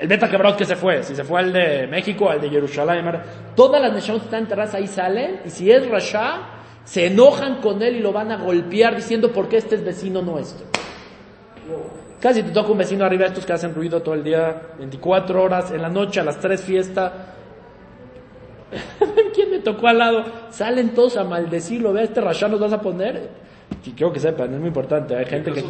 [0.00, 3.04] el Beta Kebarot que se fue, si se fue al de México, al de Jerusalén,
[3.54, 6.55] todas las naciones que están enterradas ahí salen, y si es Rasha,
[6.86, 10.22] se enojan con él y lo van a golpear diciendo por qué este es vecino
[10.22, 10.66] nuestro.
[12.20, 15.72] Casi te toca un vecino arriba, estos que hacen ruido todo el día, 24 horas,
[15.72, 17.34] en la noche, a las 3 fiesta.
[19.34, 20.24] ¿Quién me tocó al lado?
[20.50, 23.46] Salen todos a maldecirlo, ve, este Rasha nos vas a poner.
[23.84, 25.64] Y quiero que sepan, es muy importante, hay gente que...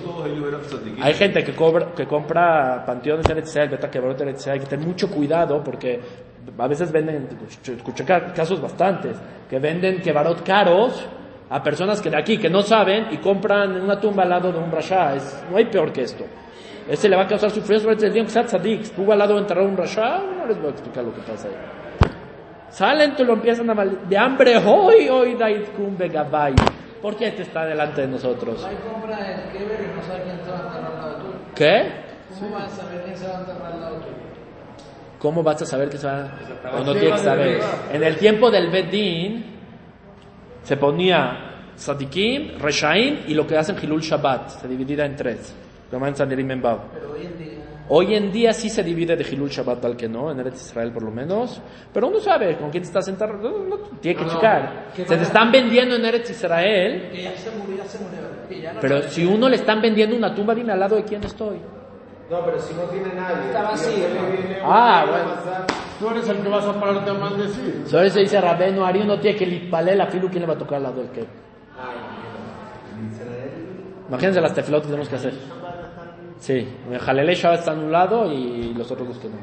[1.01, 6.01] Hay gente que, cobra, que compra panteones Eretz Israel, hay que tener mucho cuidado porque
[6.59, 7.29] a veces venden,
[7.65, 9.17] escuché ca- casos bastantes,
[9.49, 11.07] que venden Kebarot caros
[11.51, 14.53] a personas que de aquí, que no saben y compran en una tumba al lado
[14.53, 15.15] de un Rasha.
[15.15, 16.25] Es, no hay peor que esto.
[16.89, 18.81] Ese le va a causar sufrimiento sobre el día que sea tzadik.
[18.83, 21.49] Estuvo al lado de enterrar un Rasha, no les voy a explicar lo que pasa
[21.49, 21.55] ahí.
[22.71, 26.55] Salen, te lo empiezan a mal de hambre, hoy, hoy, Daid Kumbe Gabay.
[27.01, 28.65] ¿Por qué te está delante de nosotros?
[28.65, 31.35] Hay compra el Keber y no sabe quién se va a enterrar al lado tuyo.
[31.55, 31.93] ¿Qué?
[32.41, 34.17] ¿Cómo vas a saber quién se va a enterrar al lado tuyo?
[35.27, 36.31] ¿Cómo vas a saber que se va?
[36.73, 37.61] O no tienes que saber.
[37.93, 39.45] En el tiempo del Bedín
[40.63, 44.51] se ponía Sadikim, Reshaim y lo que hacen Hilul Shabbat.
[44.51, 45.53] Se dividía en tres.
[45.91, 47.59] Lo hoy en día,
[47.89, 50.93] Hoy en día sí se divide de Hilul Shabbat al que no, en Eretz Israel
[50.93, 51.61] por lo menos,
[51.93, 54.93] pero uno sabe con quién te estás sentado, no, no, tiene que No, checar.
[54.95, 58.21] Se te están vendiendo en Eretz Israel, Que ya se murió, ya se murió.
[58.49, 61.03] Que ya no pero si uno le están vendiendo una tumba, dime al lado de
[61.03, 61.59] quién estoy.
[62.31, 63.47] No, pero si no tiene nadie.
[63.47, 64.07] Está vacío,
[64.65, 65.31] Ah, bueno.
[65.99, 67.85] Tú eres el que vas a pararte a maldecir.
[67.87, 70.59] Sobre eso dice Rabeno, Ari uno tiene que litpalel a filu, ¿quién le va a
[70.59, 71.27] tocar al lado del que?
[74.09, 75.35] Imagínense las tefilot que tenemos que hacer.
[76.39, 79.35] Sí, el Jalele Shabbat está en un lado y los otros dos que no.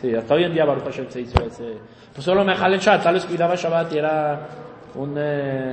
[0.00, 1.78] Sí, hasta hoy en día Baruch Hashem se hizo ese...
[2.14, 4.40] Pues solo me Jalel Shabbat, tal vez cuidaba Shabbat y era
[4.94, 5.72] un eh,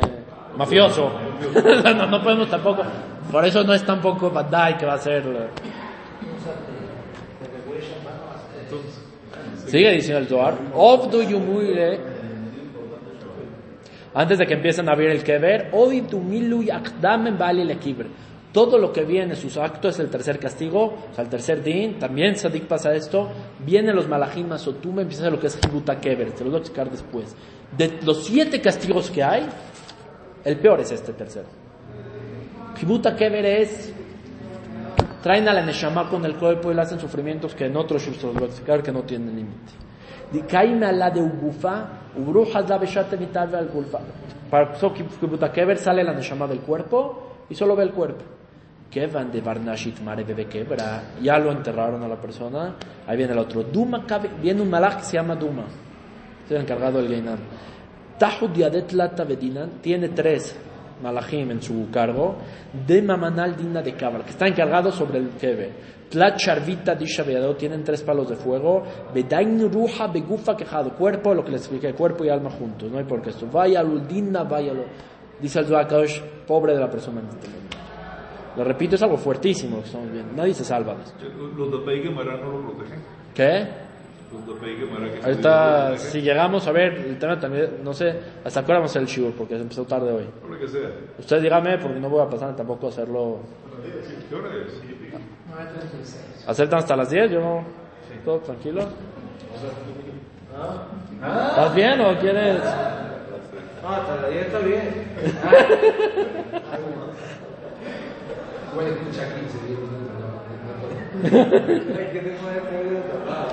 [0.58, 1.12] mafioso.
[1.96, 2.84] no, no podemos tampoco...
[3.32, 5.24] Por eso no es tampoco Badai que va a ser...
[9.68, 10.58] Sigue diciendo el Zohar.
[14.14, 15.24] Antes de que empiecen a abrir el
[17.66, 18.08] le kibre.
[18.54, 22.00] Todo lo que viene, sus actos, es el tercer castigo, o sea, el tercer din,
[22.00, 23.30] también Sadik pasa esto,
[23.66, 26.90] vienen los malachim masotum, empieza lo que es Hibuta Kever, te lo voy a explicar
[26.90, 27.36] después.
[27.78, 29.46] De los siete castigos que hay,
[30.46, 31.48] el peor es este tercero.
[32.82, 33.94] Hibuta Kever es,
[35.26, 38.22] traen a la Neshama con el cuerpo y le hacen sufrimientos que en otros los
[38.22, 39.72] voy a explicar que no tienen límite.
[44.52, 48.24] Para Kever sale la Neshama del cuerpo y solo ve el cuerpo.
[48.92, 50.48] Kevan de Barnashit Mare Bebe
[51.24, 52.76] ya lo enterraron a la persona.
[53.08, 53.64] Ahí viene el otro.
[53.64, 54.06] Duma
[54.40, 55.64] viene un malach que se llama Duma.
[56.46, 57.40] Es el encargado del Geinam.
[58.20, 60.56] Tahu Diadet Lata Bedinan tiene tres
[61.02, 62.36] malachim en su cargo.
[62.86, 65.96] De Mamanal Dina de Cabra, que está encargado sobre el Kebe.
[66.10, 68.84] Tlat Sharvita Disha Beado tienen tres palos de fuego.
[69.14, 72.92] Bedain Ruha Begufa Quejado, cuerpo, lo que les expliqué, cuerpo y alma juntos.
[72.92, 73.48] No hay por qué esto.
[73.52, 74.84] Vaya Dina, vaya lo.
[75.40, 77.78] Dice el Kadosh, pobre de la persona en este momento.
[78.56, 80.34] Lo repito, es algo fuertísimo que estamos viendo.
[80.34, 81.26] Nadie se salva de esto.
[81.58, 83.04] Los de no lo protegen.
[83.34, 83.85] ¿Qué?
[85.24, 88.94] Ahorita, no si llegamos a ver el tema también, no sé, hasta ahora vamos a
[88.94, 90.26] hacer el shiur porque empezó tarde hoy.
[90.50, 90.90] Lo que sea.
[91.20, 93.40] Usted dígame porque no voy a pasar tampoco a hacerlo.
[94.30, 94.82] ¿Qué hora es?
[94.82, 96.48] 9.36.
[96.48, 97.32] ¿Aceptan hasta las 10?
[97.32, 97.62] Yo,
[98.24, 98.82] todo tranquilo.
[101.14, 102.62] ¿Estás bien o quieres?
[103.82, 105.06] No, hasta la 10 está bien.
[108.76, 109.80] Puede escuchar 15 días.
[109.80, 110.28] no, no,
[110.60, 110.76] no,
[111.32, 111.98] no.
[111.98, 113.48] Hay que te puede poner tapado.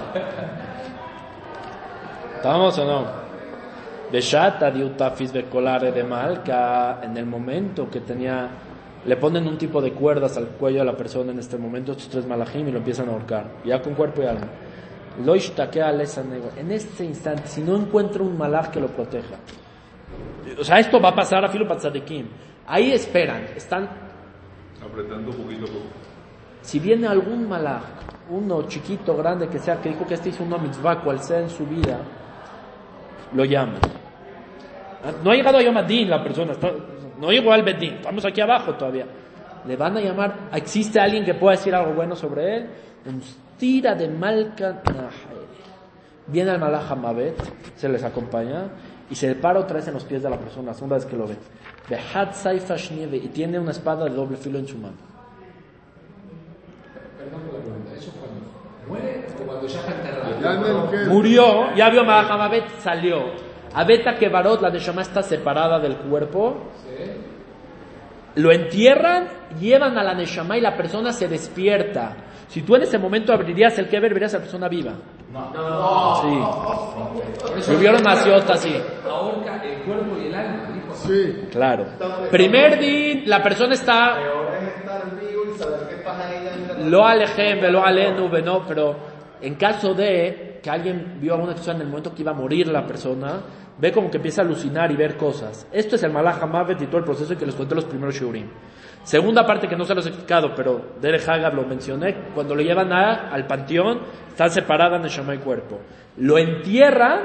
[2.43, 3.07] ¿Estamos o no?
[4.11, 8.49] Beshata diutafis becolare de malca, en el momento que tenía,
[9.05, 12.09] le ponen un tipo de cuerdas al cuello de la persona en este momento, estos
[12.09, 14.49] tres malajim, y lo empiezan a ahorcar, ya con cuerpo y alma.
[16.57, 19.37] En este instante, si no encuentra un malaj que lo proteja,
[20.59, 22.27] o sea, esto va a pasar a filo patzadikim.
[22.67, 23.89] Ahí esperan, están
[24.85, 25.87] Apretando poquito a poco.
[26.61, 27.83] si viene algún malaj,
[28.31, 31.49] uno chiquito, grande, que sea, que dijo que este hizo una mitzvah, cual sea en
[31.49, 32.01] su vida,
[33.35, 33.79] lo llaman.
[35.05, 36.53] Ah, No ha llegado a Yom Adin la persona,
[37.19, 39.07] no llegó al Bedín, estamos aquí abajo todavía.
[39.67, 42.67] Le van a llamar, ¿existe alguien que pueda decir algo bueno sobre él?
[43.59, 44.83] Tira de Malka.
[46.27, 47.37] Viene el malaj Hamabet,
[47.77, 48.69] se les acompaña,
[49.11, 51.17] y se para otra vez en los pies de la persona, la segunda vez que
[51.17, 51.37] lo ve.
[53.19, 54.97] Y tiene una espada de doble filo en su mano.
[57.19, 57.93] Perdón por la pregunta.
[57.97, 59.81] ¿Eso cuando muere o cuando ya
[61.09, 63.33] Murió, ya vio Mahamabet, salió.
[63.75, 66.57] Abeta que Barot, la Neshama está separada del cuerpo.
[68.35, 69.29] Lo entierran,
[69.61, 72.17] llevan a la Neshama y la persona se despierta.
[72.49, 74.93] Si tú en ese momento abrirías el Keber, verías a la persona viva.
[76.23, 77.63] Sí.
[77.63, 78.75] Si hubiera una ciota así.
[79.09, 80.69] Ahorca el cuerpo y el alma.
[80.95, 81.47] Sí.
[81.51, 81.87] Claro.
[82.31, 86.85] Primer din, la persona está Peor es estar vivo y saber qué pasa ahí dentro.
[86.91, 88.97] lo alejem, lo alenu, no, pero
[89.43, 92.69] en caso de que alguien vio alguna cosa en el momento que iba a morir
[92.69, 93.41] la persona,
[93.79, 95.67] ve como que empieza a alucinar y ver cosas.
[95.73, 98.47] Esto es el Malach Hamavet y todo el proceso que les conté los primeros Shurim.
[99.03, 102.63] Segunda parte que no se los he explicado, pero Derek Haggard lo mencioné, cuando lo
[102.63, 105.81] llevan a- al panteón, están separadas Neshama y cuerpo.
[106.19, 107.23] Lo entierran,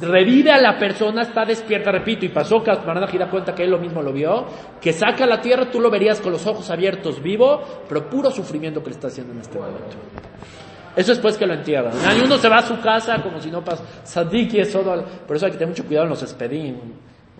[0.00, 3.70] revive a la persona, está despierta, repito, y pasó que Marana gira cuenta que él
[3.70, 4.44] lo mismo lo vio,
[4.80, 8.80] que saca la tierra, tú lo verías con los ojos abiertos, vivo, pero puro sufrimiento
[8.80, 9.96] que le está haciendo en este momento.
[10.96, 11.92] Eso es después que lo entierran.
[12.16, 13.84] Y uno se va a su casa como si no pasa.
[14.04, 14.82] Sadik y eso,
[15.26, 16.76] por eso hay que tener mucho cuidado en los espedim,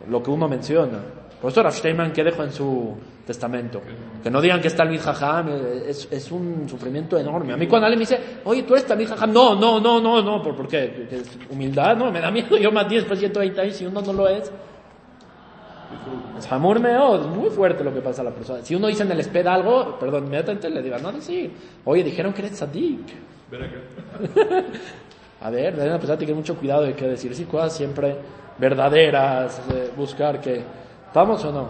[0.08, 0.98] lo que uno menciona.
[1.40, 3.82] Por eso Steinman, ¿qué dejó en su testamento?
[4.22, 5.50] Que no digan que es Talmid Jajam,
[5.86, 7.52] es, es un sufrimiento enorme.
[7.52, 10.22] A mí cuando alguien me dice, oye, tú eres Talmid Jajam, no, no, no, no,
[10.22, 11.06] no, ¿por, por qué?
[11.08, 11.98] ¿Que es humildad?
[11.98, 14.26] No, me da miedo, yo más 10 después de 120 años y uno no lo
[14.26, 14.50] es.
[16.38, 18.62] Es hamur meod, es muy fuerte lo que pasa a la persona.
[18.62, 21.52] Si uno dice en el esped algo, perdón, inmediatamente le diga, no decir,
[21.84, 23.33] oye, dijeron que eres sadik.
[25.40, 28.16] A ver, deben empezar a tener mucho cuidado de qué decir, decir cosas siempre
[28.58, 30.62] verdaderas, eh, buscar que,
[31.12, 31.68] ¿vamos o no?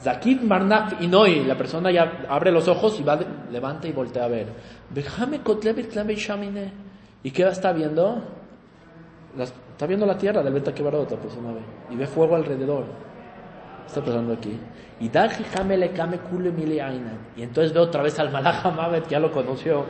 [0.00, 3.18] Zakid Marnaf Inoi, la persona ya abre los ojos y va,
[3.50, 4.48] levanta y voltea a ver.
[4.90, 6.72] Bejame Kotlebet Klame Shamine.
[7.22, 8.20] ¿Y qué está viendo?
[9.36, 11.60] Las- está viendo la tierra del Beta Kebarot, la persona ve.
[11.90, 12.84] Y ve fuego alrededor.
[12.84, 14.58] ¿Qué está pasando aquí?
[15.00, 16.82] Y Daji Hamele Kame Kule Mile.
[17.36, 19.84] Y entonces ve otra vez al Malach Hamavet, que ya lo conoció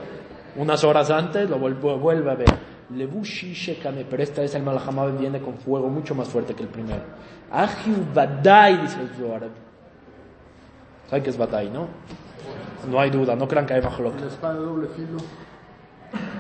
[0.57, 2.49] unas horas antes, lo vuelve, vuelve a ver.
[2.91, 6.69] Lebushi Shekame, pero esta vez el Hamavet viene con fuego mucho más fuerte que el
[6.69, 7.03] primero.
[7.51, 9.49] Ajiu Badai, dice el Zohar.
[11.09, 11.89] ¿Saben qué es Badai, no?
[12.91, 15.19] No hay duda, no crean que hay bajo lo La espada de doble filo.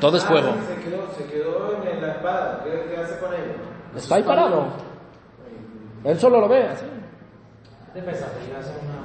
[0.00, 0.50] Todo es fuego.
[0.50, 2.64] Ah, se quedó, se quedó en la espada.
[2.64, 3.54] ¿Qué, qué hace con ella?
[3.96, 4.66] Está ahí parado.
[6.04, 6.84] Él solo lo ve así.
[7.94, 8.98] De pesar, ir a hacer una.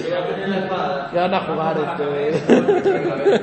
[0.00, 1.10] Se va a tener la espada.
[1.12, 1.76] Ya van a jugar
[2.30, 3.42] este.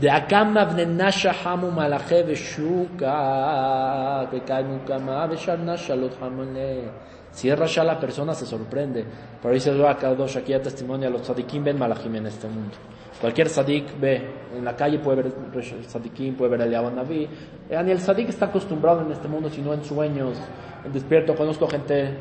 [0.00, 6.88] De Akama Nasha Hamu Malache Veshuka Bekaimu Kama Vesharnasha Lot Hamole.
[7.30, 9.04] Si es Rasha la persona se sorprende.
[9.42, 12.26] Por ahí se ve acá dos aquí a testimonio a los tzadikim ven malachim en
[12.26, 12.74] este mundo.
[13.20, 14.22] Cualquier tzadik ve
[14.56, 17.28] en la calle puede ver el tzadikim, puede ver el Yaban Naví.
[17.70, 20.38] Eh, Ni el tzadik está acostumbrado en este mundo, sino en sueños,
[20.84, 21.34] en despierto.
[21.34, 22.16] Conozco gente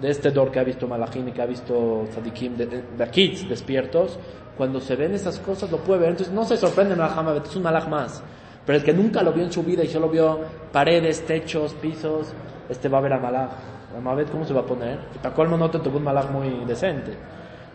[0.00, 3.04] de este dor que ha visto Malachim y que ha visto Tzadikim de, de, de
[3.04, 4.18] aquí despiertos,
[4.56, 6.10] cuando se ven esas cosas lo puede ver.
[6.10, 8.22] Entonces no se sorprende Malach Hamavet, es un Malach más.
[8.66, 10.38] Pero el que nunca lo vio en su vida y solo vio
[10.70, 12.28] paredes, techos, pisos,
[12.68, 13.50] este va a ver a Malach.
[14.30, 14.98] ¿cómo se va a poner?
[15.14, 17.12] Y para colmo no te tocó un Malach muy decente.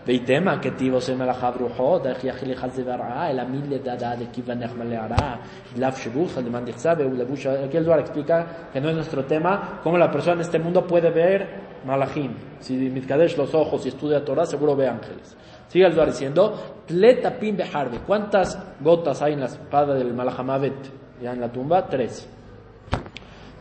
[0.06, 4.84] ויתמה כתיב עושה מלאכה ברוחו, דרך יכיל אחד זה והרעה, אלא מי לדעדה דכיוון נחמא
[4.84, 5.36] להרעה,
[5.76, 9.80] לאו שבוך, למען דחצה, והוא לבוש, aquí el Zohar explica que no es nuestro tema,
[9.82, 11.46] cómo la persona en este mundo puede ver
[11.84, 12.32] malachim.
[12.60, 15.36] Si Mitkadesh los ojos y estudia Torah, seguro ve ángeles.
[15.68, 16.42] Sigue el Zohar diciendo,
[16.86, 20.80] tletapim beharbe, ¿cuántas gotas hay en la espada del malachamavet,
[21.22, 21.86] ya en la tumba?
[21.86, 22.28] Tres.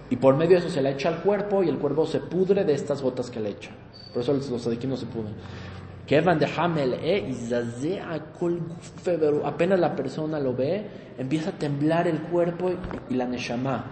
[0.09, 2.63] Y por medio de eso se le echa al cuerpo y el cuerpo se pudre
[2.63, 3.71] de estas gotas que le echa.
[4.12, 5.35] Por eso los sadikim no se pudren.
[6.06, 7.34] Eh,
[9.44, 10.86] Apenas la persona lo ve,
[11.16, 12.70] empieza a temblar el cuerpo
[13.08, 13.84] y, la neshama.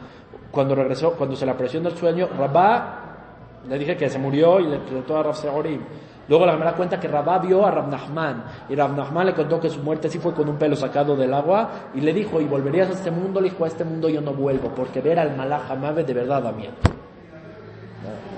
[0.51, 2.99] Cuando regresó, cuando se le apareció en el sueño, Rabá,
[3.67, 5.81] le dije que se murió y le preguntó a Rav Segorim.
[6.29, 9.83] Luego la primera cuenta que Rabá vio a Rabnahman y Rabnahman le contó que su
[9.83, 12.93] muerte sí fue con un pelo sacado del agua y le dijo, y volverías a
[12.93, 16.15] este mundo, le dijo, a este mundo yo no vuelvo, porque ver al Malach de
[16.15, 16.75] verdad da miedo.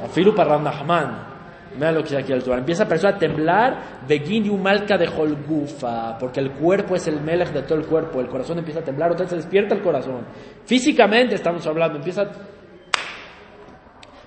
[0.04, 1.33] Afilu para Rabnahman
[1.74, 2.58] Mira lo que aquí el Torah.
[2.58, 7.52] Empieza a persona a temblar, Begin malca de Holgufa, porque el cuerpo es el melech
[7.52, 8.20] de todo el cuerpo.
[8.20, 10.26] El corazón empieza a temblar, otra vez se despierta el corazón.
[10.64, 12.30] Físicamente estamos hablando, empieza.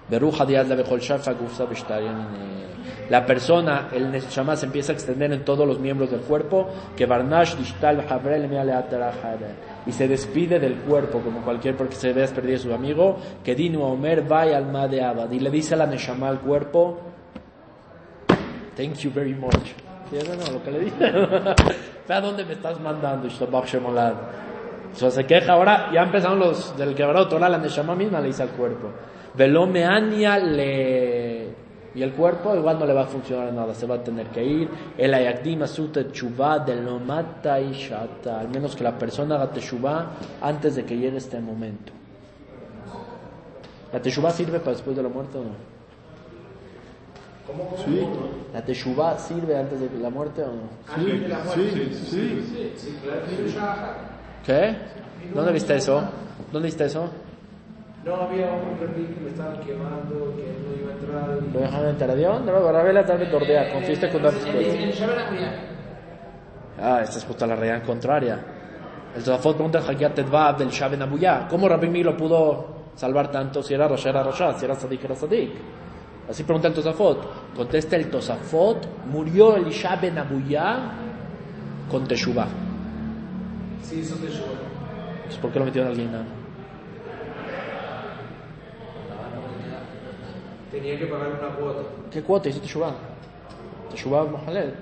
[0.10, 0.68] Diad
[3.10, 7.06] la persona, el neshama se empieza a extender en todos los miembros del cuerpo, que
[7.06, 7.56] barnash
[9.86, 13.56] y se despide del cuerpo como cualquier porque se ve perdido a su amigo, que
[13.56, 17.00] dinu omer vaya al de abad y le dice a la neshama al cuerpo,
[18.78, 19.74] Thank you very much.
[20.12, 21.12] ¿Sí, no, no, lo que le dice.
[22.08, 23.28] Ve a dónde me estás mandando.
[23.28, 28.28] O sea, se queja ahora, ya empezaron los del quebrado Torah, la Neshama misma le
[28.28, 28.92] dice al cuerpo.
[29.34, 31.48] Velomeania le.
[31.96, 34.44] Y el cuerpo igual no le va a funcionar nada, se va a tener que
[34.44, 34.70] ir.
[34.96, 38.40] El ayakdim asuta chuva de lo mata y shata.
[38.40, 41.92] Al menos que la persona haga teshuva antes de que llegue este momento.
[43.92, 45.77] ¿La teshuva sirve para después de la muerte o no?
[47.86, 48.08] Sí,
[48.54, 50.70] ¿La teshuva sirve antes de la muerte o no?
[51.54, 52.98] sí, sí, sí.
[54.46, 54.76] ¿Qué?
[55.34, 56.04] ¿Dónde viste eso?
[56.52, 57.10] ¿Dónde viste eso?
[58.06, 61.54] No había un repito que me estaban quemando, que no iba a entrar.
[61.54, 62.46] ¿Lo dejaron en Teradión?
[62.46, 65.52] No, Barabela tal vez tordea, confiste con Shabbat Amuyah.
[66.80, 68.40] Ah, esta es justo la realidad contraria.
[69.16, 71.48] El Todafot pregunta al Tedvav del Shaben Abuyá.
[71.50, 75.16] ¿Cómo Rabbi lo pudo salvar tanto si era Rosh era Rosh, si era Sadik era
[75.16, 75.52] Sadik?
[76.30, 77.56] Así pregunta el Tosafot.
[77.56, 80.92] Contesta el Tosafot, murió el Shaben Abuyá
[81.90, 82.48] con Teshuvah.
[83.82, 84.20] Sí, Shabbat.
[85.16, 86.26] Entonces, ¿Por qué lo metieron al Guinam?
[90.72, 91.82] Tenía que pagar una cuota.
[92.12, 92.94] ¿Qué cuota hizo Teshuvah?
[93.92, 94.76] Teshuvah Mohalet.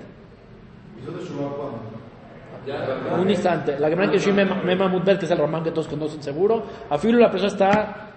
[3.19, 3.79] Un instante.
[3.79, 7.19] La Gemara que Shim Mema Mudbel, que es el Ramán que todos conocen seguro, afilo
[7.19, 8.11] la persona está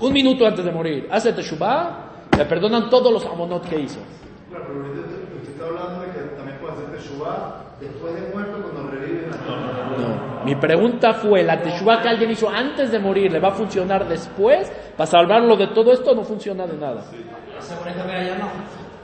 [0.00, 1.08] un minuto antes de morir.
[1.10, 4.00] Hace Teshuvah, le perdonan todos los amonot que hizo.
[4.48, 8.90] Claro, pero usted está hablando de que también puede hacer Teshuvah después de muerto cuando
[8.90, 10.44] revive en la No.
[10.44, 14.08] Mi pregunta fue, ¿la teshuva que alguien hizo antes de morir le va a funcionar
[14.08, 14.70] después?
[14.96, 17.04] ¿Para salvarlo de todo esto no funciona de nada?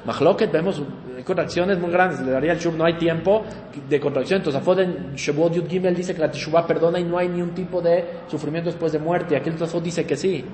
[0.05, 0.81] Mahloket, vemos
[1.17, 3.45] eh, contracciones muy grandes, le daría el shub, no hay tiempo
[3.89, 4.39] de contracción.
[4.39, 7.43] Entonces, Afod en Shavuot Yud Gimel dice que la teshuva perdona y no hay ni
[7.43, 9.37] un tipo de sufrimiento después de muerte.
[9.37, 10.45] Aquí el Afod dice que sí.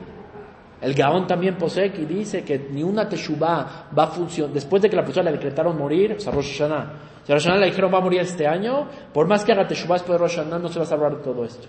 [0.85, 4.53] El Gaón también posee y dice que ni una teshuva va a funcionar.
[4.53, 6.93] Después de que la persona le decretaron morir, o sea, Rosh Hashanah.
[7.25, 10.23] Si le dijeron va a morir este año, por más que haga teshuva después de
[10.23, 11.67] Rosh Hashanah, no se va a salvar de todo esto.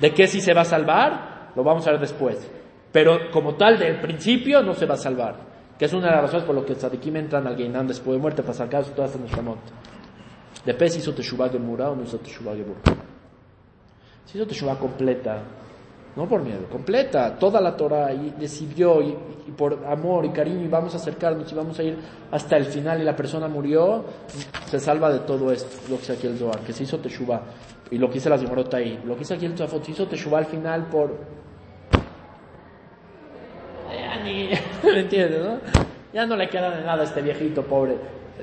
[0.00, 1.52] ¿De qué sí se va a salvar?
[1.54, 2.50] Lo vamos a ver después.
[2.90, 5.36] Pero como tal, del principio no se va a salvar.
[5.78, 7.56] Que es una de las razones por las que tzadikim entran al
[7.86, 9.58] después de muerte para sacar todas estas neshamot.
[10.64, 12.80] Depende si hizo teshuva gemura o no hizo teshuva gemura.
[14.24, 15.42] Si hizo teshuva completa,
[16.16, 19.14] no por miedo, completa, toda la Torah y decidió y,
[19.56, 21.96] por amor y cariño y vamos a acercarnos y vamos a ir
[22.30, 24.04] hasta el final y la persona murió,
[24.66, 27.42] se salva de todo esto, lo que dice aquí el Zohar, que se hizo teshuva
[27.90, 30.06] y lo que dice la Zimorota ahí, lo que dice aquí el Zohar, se hizo
[30.06, 31.10] teshuva al final por
[33.92, 34.50] ya ni,
[34.84, 35.58] ¿me entiendes, no?
[36.12, 37.96] Ya no le queda de nada a este viejito pobre.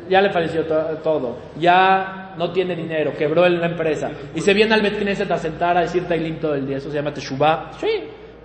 [0.10, 1.38] Ya le falleció to- todo.
[1.60, 4.12] Ya no tiene dinero, quebró la empresa.
[4.36, 6.78] Y se viene al Bet Knesset a sentar a decir Tailim todo el día.
[6.78, 7.72] Eso se llama Teshuvah.
[7.80, 7.88] Sí,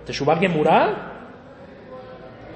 [0.05, 1.15] Teshuvah Gemurah.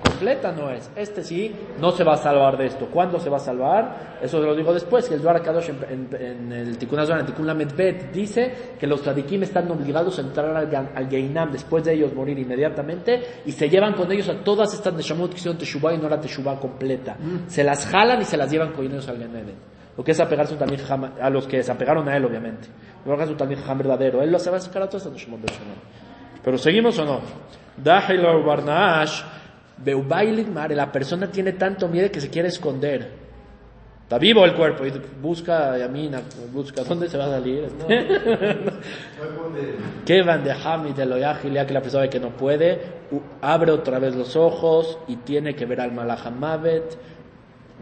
[0.03, 0.91] Completa no es.
[0.95, 2.87] Este sí, no se va a salvar de esto.
[2.87, 4.17] ¿Cuándo se va a salvar?
[4.21, 7.15] Eso se lo digo después, que el Duar Kadosh en, en, en el Tikkun Azor,
[7.15, 11.09] en el Tikkun Lamed Bet, dice que los tzadikim están obligados a entrar al, al
[11.09, 15.31] Geinam después de ellos morir inmediatamente y se llevan con ellos a todas estas Neshamot
[15.31, 17.17] que hicieron Teshuvah y no la Teshuvah completa.
[17.47, 19.73] Se las jalan y se las llevan con ellos al Gan Eden.
[19.97, 22.25] Lo que es apegarse a un Talmid Jajam, a los que se apegaron a él,
[22.25, 22.67] obviamente.
[23.05, 24.21] Que es un Talmid Jajam verdadero.
[24.21, 25.77] Él lo se va a sacar a Neshamot del Shalom.
[26.43, 27.21] Pero seguimos o no.
[27.77, 29.21] Dahil Barnash,
[30.75, 33.23] la persona tiene tanto miedo que se quiere esconder.
[34.03, 34.91] Está vivo el cuerpo y
[35.21, 36.21] busca Yamina,
[36.51, 37.69] busca dónde se va a salir.
[40.05, 42.81] Que van de Hamid de Loyajil, ya que la persona que no puede,
[43.41, 46.97] abre otra vez los ojos y tiene que ver al Malahamavet.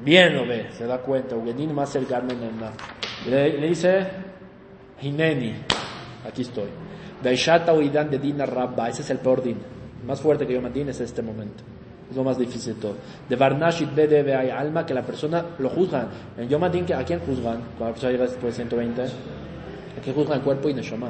[0.03, 1.35] Bien lo ve, se da cuenta.
[1.35, 2.71] Ugenin más la-
[3.29, 4.07] Le, le dice,
[5.01, 5.53] Hineni,
[6.27, 6.69] aquí estoy.
[7.23, 9.57] Beishata Uidan de Dina Rabba, ese es el peor din.
[10.07, 11.63] Más fuerte que Yom Din es este momento.
[12.09, 12.95] Es lo más difícil de todo.
[13.29, 16.07] De Barnashit Bede hay alma que la persona lo juzgan.
[16.37, 17.57] En Yom Din, ¿a quién juzgan?
[17.77, 19.01] Cuando la persona llega después de 120.
[19.03, 21.09] ¿A quién juzgan el cuerpo y Neshama?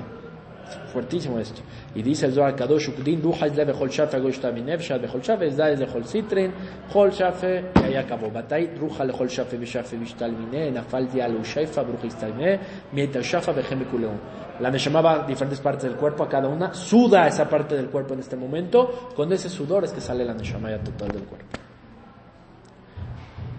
[0.91, 1.61] Fuertísimo esto.
[1.95, 5.21] Y dice el Zohar Kadosh, Ukdin, Ruha es leve, Chol Shafe, Gosh Taminev, Shad, Chol
[5.21, 6.51] Shafe, es da, es de Chol Citrin,
[6.91, 8.29] Chol Shafe, y ahí acabó.
[8.31, 12.59] Batay, Ruha le Chol Shafe, Beshafe, Bishtal Mine, Nafal Dialu, Shaifa, Bruja Istalme,
[12.91, 14.19] Mieta Shafa, Bejem Kuleon.
[14.59, 18.13] La Neshama va diferentes partes del cuerpo, a cada una, suda esa parte del cuerpo
[18.13, 21.57] en este momento, con ese sudor es que sale la Neshama ya total del cuerpo.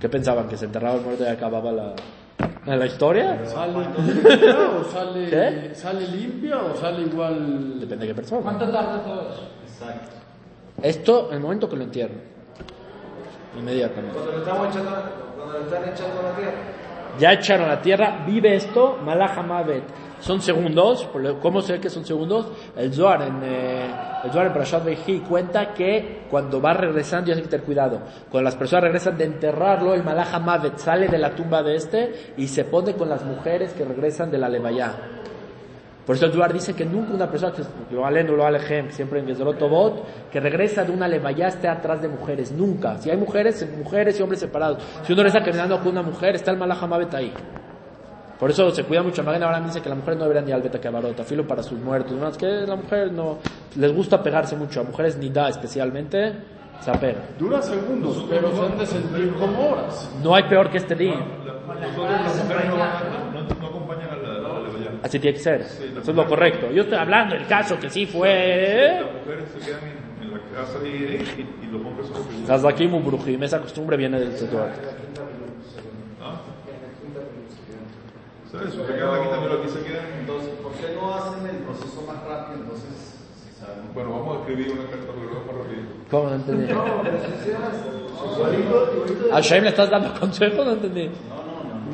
[0.00, 0.48] ¿Qué pensaban?
[0.48, 1.94] ¿Que se enterraba el muerto y acababa la,
[2.66, 3.44] la historia?
[3.46, 5.74] ¿Sale limpia o sale, ¿Qué?
[5.74, 7.80] sale limpia o sale igual?
[7.80, 8.42] Depende de qué persona.
[8.42, 9.48] ¿Cuánto tarda todo eso?
[10.82, 12.18] Esto, en el momento que lo entierran.
[13.58, 14.14] Inmediatamente.
[14.14, 14.90] Cuando lo estamos echando,
[15.36, 16.52] cuando lo están echando a la tierra.
[17.18, 19.84] Ya echaron la tierra, vive esto, Malaha Mavet.
[20.20, 21.08] Son segundos,
[21.40, 22.46] ¿cómo sé que son segundos?
[22.76, 23.90] El Zohar en, eh,
[24.24, 28.00] el Zohar en Parashat Veji cuenta que cuando va regresando, ya hay que tener cuidado,
[28.30, 32.32] cuando las personas regresan de enterrarlo, el Malaha Mavet sale de la tumba de este
[32.36, 34.94] y se pone con las mujeres que regresan de la Levayá.
[36.06, 37.62] Por eso el Duar dice que nunca una persona que
[37.94, 42.08] lo aleno, lo alejem, siempre en Tobot, que regresa de una levaya esté atrás de
[42.08, 42.50] mujeres.
[42.50, 42.98] Nunca.
[42.98, 44.82] Si hay mujeres, mujeres y hombres separados.
[45.04, 47.32] Si uno está caminando con una mujer, está el Malajamabet ahí.
[48.42, 49.22] Por eso se cuida mucho.
[49.22, 51.78] Magana ahora dice que las mujeres no deberían ir al beta cabarota, filo para sus
[51.78, 52.12] muertos.
[52.18, 53.38] Más que la mujer no
[53.76, 54.80] les gusta pegarse mucho.
[54.80, 56.32] A mujeres ni da especialmente,
[56.80, 57.20] se apega.
[57.38, 60.10] Dura segundos, pero han de sentir como horas.
[60.24, 61.14] No hay peor que este día.
[61.14, 64.90] Nosotros las mujeres no, no, no acompañan a la, a la levaya.
[65.02, 65.60] Así tiene que ser.
[65.62, 65.80] Eso
[66.10, 66.70] es lo correcto.
[66.70, 69.00] Yo estoy hablando del caso que sí fue.
[69.00, 72.26] Las mujeres se quedan en, en la casa y, y, y los hombres son los
[72.26, 72.54] que buscan.
[72.56, 74.70] Hazlakim Ubrujim, esa costumbre viene del Setuar.
[76.22, 76.40] ¿Ah?
[78.50, 78.74] ¿Sabes?
[78.74, 80.06] Se quedan aquí también, aquí se quedan.
[80.20, 82.60] Entonces, ¿por qué no hacen el proceso más rápido?
[82.62, 83.92] Entonces, si saben.
[83.94, 85.82] Bueno, vamos a escribir una carta porque vamos rápido.
[86.10, 86.72] ¿Cómo no entendí?
[86.72, 87.18] No, pero.
[89.34, 90.64] ¿A Shem le estás dando consejo?
[90.64, 91.10] No entendí.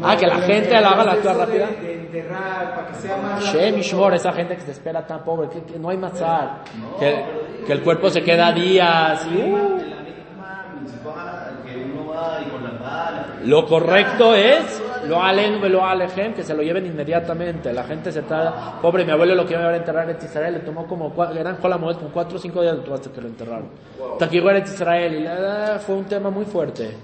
[0.02, 1.68] Ah, que la gente la haga la actúa rápida.
[2.12, 3.78] Enterrar, para que sea más Shem rápido.
[3.78, 6.62] y Shmor, esa gente que se espera tan pobre, que, que no hay mazar.
[6.98, 7.24] Que,
[7.66, 9.26] que el cuerpo se queda días.
[9.26, 9.40] y.
[9.40, 9.58] En la
[10.02, 13.26] misma municipal que uno va y con las balas.
[13.44, 17.72] Lo correcto es lo alen lo alejem, que se lo lleven inmediatamente.
[17.72, 18.78] La gente se está.
[18.82, 21.12] Pobre, mi abuelo lo que iba a enterrar en Israel, le tomó como.
[21.34, 23.68] Eran Jolamoed, como 4 o 5 días hasta que lo enterraron.
[24.12, 26.96] Hasta que llegó a Israel y la- fue un tema muy fuerte.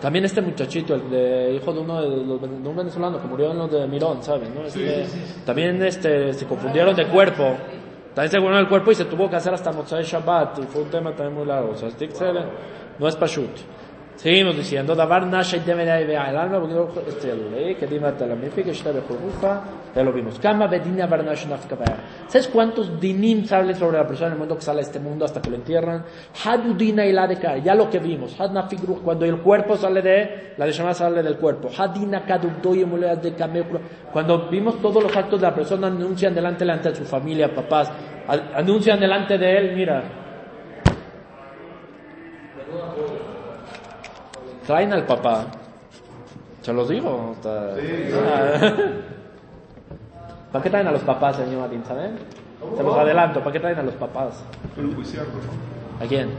[0.00, 3.50] También este muchachito, el de, hijo de uno de, los, de un venezolano que murió
[3.50, 4.48] en los de Mirón, ¿sabes?
[4.50, 4.62] ¿no?
[4.62, 5.04] Este,
[5.44, 7.56] También este, se confundieron de cuerpo.
[8.14, 10.58] También se confundieron el cuerpo y se tuvo que hacer hasta Motzai Shabbat.
[10.60, 11.72] Y fue un tema también muy largo.
[11.72, 12.40] O sea, Excel
[12.98, 13.50] no es Pashut.
[14.16, 15.26] Seguimos diciendo, Davar
[16.30, 17.86] el alma, porque este que
[18.62, 19.62] que está de Jorufa,
[19.94, 20.38] ya lo vimos.
[20.38, 21.08] Kama Bedina
[22.28, 25.24] ¿Sabes cuántos dinim sale sobre la persona en el momento que sale a este mundo
[25.24, 26.04] hasta que lo entierran?
[26.44, 28.36] Hadudina y la de ya lo que vimos.
[29.04, 31.70] Cuando el cuerpo sale de, la de Shema sale del cuerpo.
[31.76, 33.64] Hadina de.
[34.12, 37.90] Cuando vimos todos los actos de la persona, anuncian delante, delante de su familia, papás,
[38.54, 40.02] anuncian delante de él, mira,
[44.66, 45.46] traen al papá.
[46.62, 47.32] Se los digo.
[47.36, 47.74] está-
[48.14, 48.74] Ah.
[50.52, 51.82] ¿Para qué traen a los papás, señor Martín?
[51.86, 52.18] ¿Saben?
[52.76, 53.40] Se los adelanto.
[53.40, 54.42] ¿Para qué traen a los papás?
[54.74, 56.04] Pero juiciarlo, ¿no?
[56.04, 56.30] ¿A quién?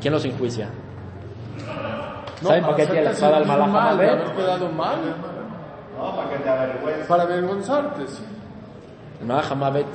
[0.00, 0.68] ¿Quién los enjuicia?
[2.42, 4.22] No, ¿Saben por qué tiene la espada al sentir Malach mal, de Hamabet?
[4.26, 4.96] haber quedado mal.
[5.96, 7.06] No, para que te avergüences.
[7.06, 8.24] Para avergonzarte, sí.
[9.20, 9.26] El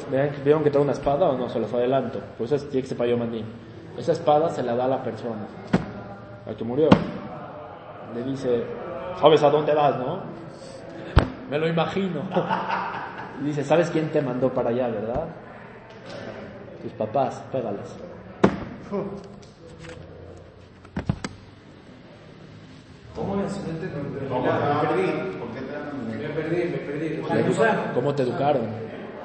[0.09, 1.49] ¿vean- ¿vieron que trae una espada o no?
[1.49, 2.19] Se los adelanto.
[2.37, 3.45] Pues eso tiene que ser para Yomandín.
[3.97, 5.45] Esa espada se la da a la persona,
[6.47, 6.87] al que murió.
[8.15, 8.63] Le dice,
[9.19, 10.19] ¿sabes a dónde vas, no?
[11.49, 12.21] Me lo imagino.
[13.41, 15.25] Y dice, ¿sabes quién te mandó para allá, verdad?
[16.83, 17.95] Tus papás, pégales.
[23.15, 25.37] ¿Cómo me accidente con ¿Cómo te me perdí?
[25.37, 27.21] ¿Por qué te van a- Me perdí, me perdí.
[27.93, 28.61] ¿Cómo te educaron?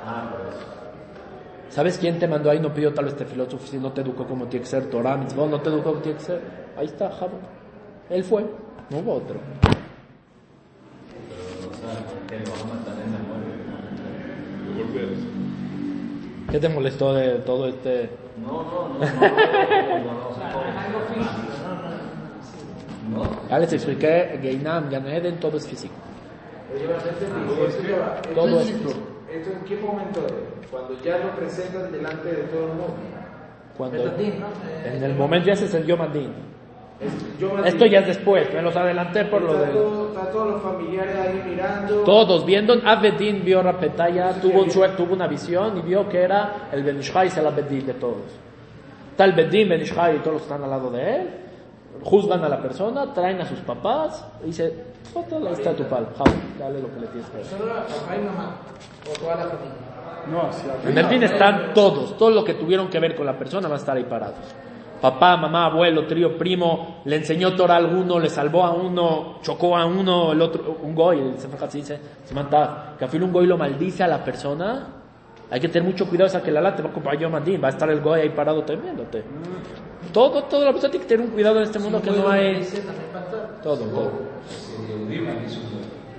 [0.05, 1.75] Ah, pues.
[1.75, 2.61] ¿Sabes quién te mandó ahí?
[2.61, 4.87] No pidió tal vez este filósofo si no te educó como tiene que ser.
[4.91, 6.41] Torah, no te educó como tiene que ser.
[6.77, 7.39] Ahí está, Jabo.
[8.11, 8.45] Él fue,
[8.91, 9.37] no hubo otro.
[16.51, 18.11] ¿Qué te molestó de todo este...?
[23.49, 25.95] Ya les expliqué, Geinam, Ganeden, todo es físico.
[28.35, 28.91] Todo es físico.
[29.30, 30.68] ¿Esto en qué momento es?
[30.70, 32.95] Cuando ya lo presentan delante de todo el mundo.
[33.76, 34.12] Cuando, ¿no?
[34.85, 36.32] En el momento ya se encendió Mandín.
[37.64, 39.66] Esto ya es después, me los adelanté por lo de...
[39.72, 41.94] todo- Está todos los familiares ahí mirando.
[42.05, 46.82] Todos viendo, Abedín vio Rapetaya, tuvo, suerte, tuvo una visión y vio que era el
[46.84, 48.22] Benishai es el Abedín de todos.
[49.11, 51.28] Está el Bedín, Benishai y todos los que están al lado de él,
[52.02, 54.72] juzgan a la persona, traen a sus papás y dice,
[55.12, 56.07] foto, ahí está tu palo,
[56.59, 57.46] dale lo que le tienes que dar.
[57.46, 58.57] Solo papá y mamá.
[59.11, 59.84] O toda la familia.
[60.30, 60.88] No.
[60.88, 63.74] En el fin están todos, todos los que tuvieron que ver con la persona van
[63.76, 64.55] a estar ahí parados.
[65.05, 69.76] Papá, mamá, abuelo, trío, primo, le enseñó Torah a alguno, le salvó a uno, chocó
[69.76, 73.59] a uno, el otro, un goy, el Sefer dice, se manta, que un goy lo
[73.59, 74.86] maldice a la persona,
[75.50, 77.66] hay que tener mucho cuidado, esa que la lata va a comprar yo mandín, va
[77.66, 79.22] a estar el goy ahí parado temiéndote.
[80.11, 82.66] Todo, todo la persona tiene que tener un cuidado en este mundo que no hay,
[83.12, 83.61] pastor.
[83.62, 84.11] todo, todo,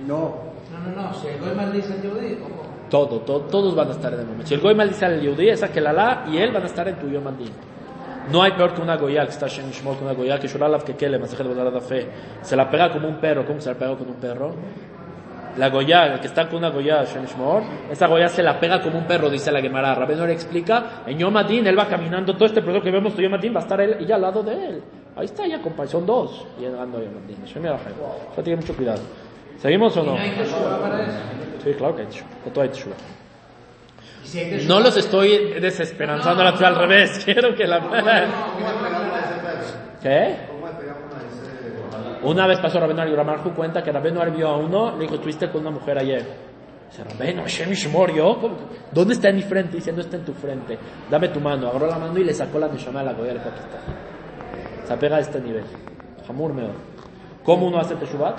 [0.06, 0.46] No.
[0.70, 1.14] No, no, no.
[1.14, 2.62] Si el goy maldice al yudí, ¿cómo?
[2.88, 4.46] todo, todo, todos van a estar en el momento.
[4.46, 6.86] Si el goy maldice al yudí, esa que la la y él van a estar
[6.86, 7.50] en tu yo mandín.
[8.30, 10.82] No hay peor que una goya que está Shem Shmol, que una goya que Shuralav
[10.84, 12.08] que Kele, Masajet de fe,
[12.42, 13.44] se la pega como un perro.
[13.46, 14.54] ¿Cómo se la pega con un perro?
[15.58, 18.82] La goya, el que está con una goya Shem Shmol, esa goya se la pega
[18.82, 19.94] como un perro, dice la Gemara.
[19.94, 23.32] Rabén le explica, en Yom Adin, él va caminando, todo este proceso que vemos, Yom
[23.34, 24.82] Adin va a estar él y ya al lado de él.
[25.16, 26.46] Ahí está, ya compa, son dos.
[26.58, 27.36] Y llegando a Yom Adin.
[27.46, 27.76] Yarahim.
[28.30, 29.00] O sea, tiene mucho cuidado.
[29.58, 30.16] ¿Seguimos o no?
[31.64, 32.28] Sí, claro que hay teshuva.
[32.52, 32.94] Todo hay teshuva.
[32.96, 34.15] Y si hay teshuva-
[34.66, 37.22] No los estoy desesperanzando la al revés.
[37.24, 37.80] Quiero que la.
[40.02, 40.36] ¿Qué?
[40.48, 42.26] ¿Cómo le pegamos a?
[42.26, 45.60] Una vez pasó Rabenu Ramarju cuenta que Rabenu vio a uno, le dijo, estuviste con
[45.60, 46.26] una mujer ayer.
[46.90, 48.38] Dice, Rabenu, Hashem Shmor, yo.
[48.90, 49.76] ¿dónde está en mi frente?
[49.76, 50.78] Dice, no está en tu frente.
[51.10, 51.68] Dame tu mano.
[51.68, 54.86] Agarró la mano y le sacó la Neshama de la goya, aquí está.
[54.86, 55.64] Se apega a este nivel.
[56.28, 56.95] Hamur meor.
[57.46, 58.34] ¿Cómo uno hace Teshuvah?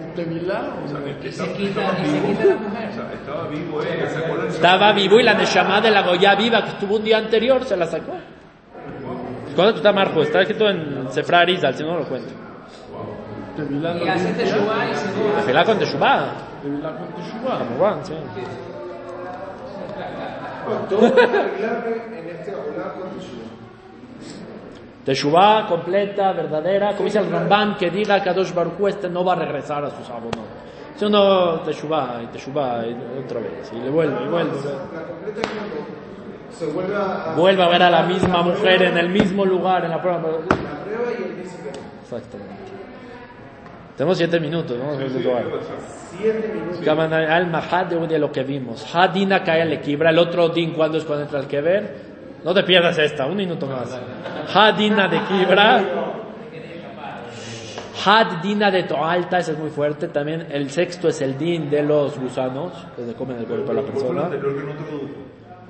[0.00, 0.74] ¿Y Tevilá?
[0.84, 2.26] O sea, el que Y se estaba- quita, estaba se vivo.
[2.28, 2.88] quita la mujer.
[2.88, 6.62] O sea, estaba vivo sacó la Estaba vivo y la Neshama de la goya viva
[6.62, 8.12] que estuvo un día anterior se la sacó.
[9.56, 10.22] ¿Cuándo está Marjo?
[10.22, 12.32] Está escrito en Sefra Arizal, si no lo cuento.
[13.56, 15.36] Tevilá Y hace teshuva y se va.
[15.40, 16.32] Tefilá con Teshuvah.
[16.62, 18.04] Tevilá con Teshuvah.
[18.04, 18.14] Sí.
[20.88, 23.38] Todo en este hablar con Jesús.
[25.04, 29.22] Teshuvah completa, verdadera, como dice el Ramban, que diga que Kadosh Baruch Hu, este no
[29.24, 30.46] va a regresar a sus abonos.
[30.96, 34.52] Si uno Teshuvah y Teshuvah y otra vez, y le vuelve, y vuelve.
[36.50, 39.90] Se vuelve a, Vuelve a ver a la misma mujer en el mismo lugar, en
[39.90, 40.22] la prueba.
[40.22, 40.54] que.
[42.02, 42.54] Exactamente.
[43.96, 45.44] Tenemos siete minutos, vamos a ver lugar.
[46.18, 47.28] Siete minutos.
[47.28, 48.94] Al Mahad de lo que vimos.
[48.94, 52.03] Hadina cae el equibra, el otro din cuando es cuando entra el kever.
[52.44, 53.98] No te pierdas esta, un minuto más.
[54.54, 55.82] Hadina de Kibra.
[58.04, 60.08] Had dina de toalta, ese es muy fuerte.
[60.08, 63.74] También el sexto es el din de los gusanos, que se comen el cuerpo de
[63.74, 64.80] la ¿Cuál fue el persona.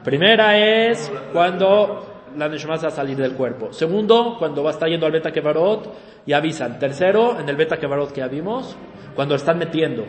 [0.02, 2.06] Primera es cuando
[2.36, 3.72] la Neshama va a salir del cuerpo.
[3.72, 5.94] Segundo, cuando va a estar yendo al Beta Kevarot
[6.26, 6.80] y avisan.
[6.80, 8.76] Tercero, en el Beta Kevarot que ya vimos,
[9.14, 10.04] cuando están metiendo.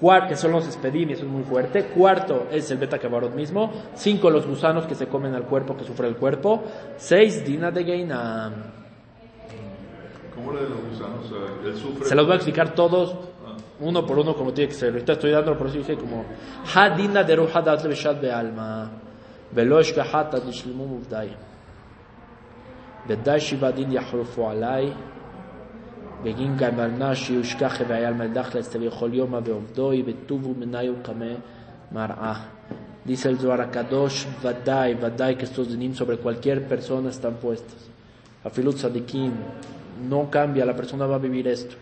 [0.00, 1.84] Cuarto, que son los espedim y eso es muy fuerte.
[1.84, 3.70] Cuarto es el beta cabarot mismo.
[3.94, 6.62] Cinco, los gusanos que se comen al cuerpo, que sufre el cuerpo.
[6.96, 8.50] Seis, dina de gaina.
[10.34, 11.30] ¿Cómo lo de los gusanos?
[11.66, 12.06] ¿Él sufre?
[12.06, 13.14] Se los voy a explicar todos,
[13.46, 13.56] ah.
[13.80, 14.90] uno por uno, como tiene que ser.
[14.94, 16.24] Ahorita estoy dando, por eso dije como,
[16.74, 18.90] ha dina de roja dat beshat be alma.
[19.54, 21.36] Velosh gahat ad lishlimu muvdai.
[23.06, 24.94] Bedai shiva din yahrufu alai.
[26.23, 31.33] בגין גמרנה שיושכח ויעל מלדח להסתביר כל יומא ועובדוי וטובו מניו קמא
[31.91, 32.33] מראה.
[33.05, 37.77] Dice el Zohar Kadosh, Vadai, Vadai, que estos dinim sobre cualquier persona están puestos.
[38.43, 39.31] Afilut Sadikim,
[40.09, 41.75] no cambia, la persona va a vivir esto.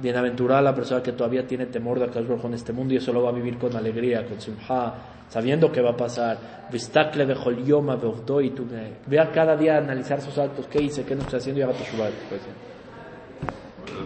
[0.00, 2.96] Bienaventurada la persona que todavía tiene temor de Akadosh Baruj Hu en este mundo y
[2.96, 4.94] eso lo va a vivir con alegría, con simha,
[5.28, 6.38] sabiendo que va a pasar.
[6.72, 11.14] Vistakle vechol yoma veovdoi tu me- Vea cada día analizar sus actos, qué hice, qué
[11.14, 12.08] no estoy haciendo y haga teshuvah.
[12.30, 12.40] Pues,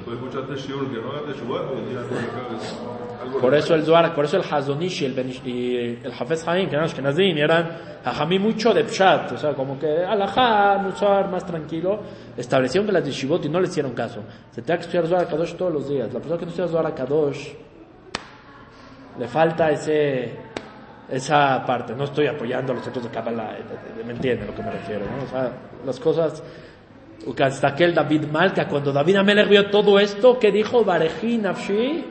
[0.05, 1.35] Después escuchaste Shiur, que no hagas
[3.41, 6.69] Por eso el Zohar, por eso el Hazonish y el, Benish- y el Hafez Haim,
[6.69, 11.43] que eran Ashkenazim, eran Hajamí mucho de Pshat, o sea, como que Alajá, Musar, más
[11.43, 12.01] tranquilo,
[12.37, 14.21] establecieron que las yeshivot y no le hicieron caso.
[14.51, 16.13] Se tenía que estudiar Zohar Kadosh todos los días.
[16.13, 17.49] La persona que no estudia Zohar Kadosh,
[19.17, 20.33] le falta ese,
[21.09, 21.95] esa parte.
[21.95, 23.57] No estoy apoyando a los centros de Kabbalah,
[24.05, 25.23] me entiende lo que me refiero, ¿no?
[25.23, 25.51] O sea,
[25.83, 26.43] las cosas...
[27.39, 32.03] Hasta aquel David Malka, cuando David Amelech vio todo esto, que dijo, Barejí Nafshi,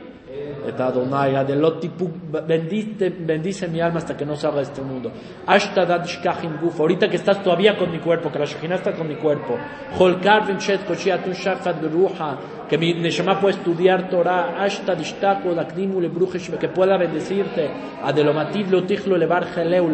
[0.67, 2.09] et Adonai, Adelot Tipu,
[2.47, 5.11] bendice, bendice mi alma hasta que no salga de este mundo.
[5.45, 9.07] Ashtadad Shkachim Guf, ahorita que estás todavía con mi cuerpo, que la Shekhinah está con
[9.07, 9.57] mi cuerpo.
[9.97, 12.37] Holkar Vinchet Koshi Atun Shafat Beruha,
[12.67, 17.69] que mi Neshama puede estudiar Torah, Ashtad Ishtako Dakdimu Lebrujesh, que pueda bendecirte.
[18.03, 19.87] Adelomativ Lotichlo Levar Geleu,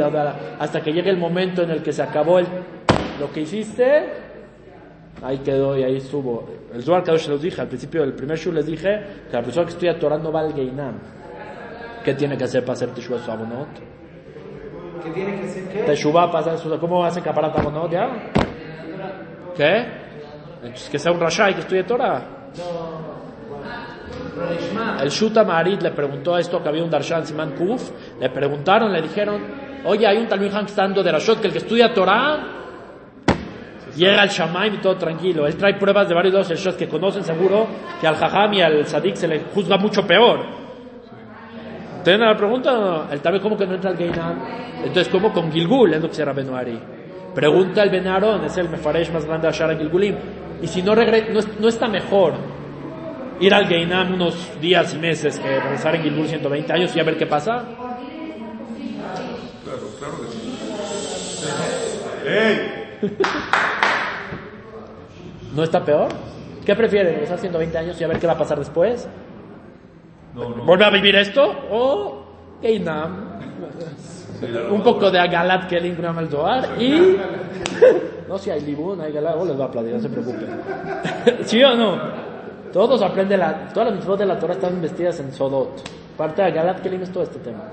[0.60, 2.48] hasta que llegue el momento en el que se acabó el,
[3.20, 4.31] lo que hiciste,
[5.22, 6.48] Ahí quedó y ahí estuvo.
[6.74, 8.90] El Zohar Kadosh los dije, al principio del primer shur les dije
[9.30, 11.00] que la persona que estudia Torah no va al Geinam.
[12.04, 13.70] ¿Qué tiene que hacer para hacer Teshuvah su abonot?
[15.04, 15.80] ¿Qué tiene que ser qué?
[15.84, 16.80] Teshuvah hacer su...
[16.80, 18.10] ¿Cómo hace caparat abonot ya?
[19.56, 19.86] ¿Qué?
[20.64, 22.42] Entonces que sea un Rasha y que estudie Torah.
[25.02, 27.92] El Shuta Maharit le preguntó esto que había un Darshan Siman Kuf.
[28.20, 29.42] Le preguntaron, le dijeron,
[29.86, 32.61] oye, hay un Talmud que está dando de Rashot que el que estudia Torah
[33.96, 35.46] Llega al Shamaim y todo tranquilo.
[35.48, 37.68] Él trae pruebas de varios lados el Shos que conocen seguro
[38.00, 40.40] que al Jajam y al Sadik se le juzga mucho peor.
[42.04, 43.08] ¿Tienen la pregunta?
[43.12, 44.40] El tal vez como que no entra al Geinam.
[44.78, 45.94] Entonces, ¿cómo con Gilgul?
[45.94, 46.80] Es lo que será Benuari.
[47.36, 50.16] Pregunta el Benaron, es el Mefaresh más grande de Ashara Gilgulim.
[50.62, 52.34] Y si no, regre no, es- no está mejor
[53.40, 57.04] ir al Geinam unos días y meses que regresar en Gilgul 120 años y a
[57.04, 57.64] ver qué pasa.
[59.64, 60.58] Claro, claro que sí.
[62.28, 63.70] ¡Ey!
[65.56, 66.10] ¿No está peor?
[66.66, 67.14] ¿Qué prefieren?
[67.14, 69.08] ¿Regresar 120 años y a ver qué va a pasar después?
[70.34, 70.64] No, no.
[70.64, 71.44] ¿Volver a vivir esto?
[71.72, 72.24] ¿O
[72.62, 73.40] Geinam?
[74.72, 77.18] Un poco de Agalat Kelim Gram el Zohar y.
[78.28, 80.48] No, si hay Libun, hay Galat, oh, les va a aplaudir, no se preocupen.
[81.44, 82.00] ¿Sí o no?
[82.72, 83.68] Todos aprenden la.
[83.74, 85.82] Todas las mitzvot de la Torah están vestidas en Sodot.
[86.16, 87.66] Parte de Galat Kelim es todo este tema.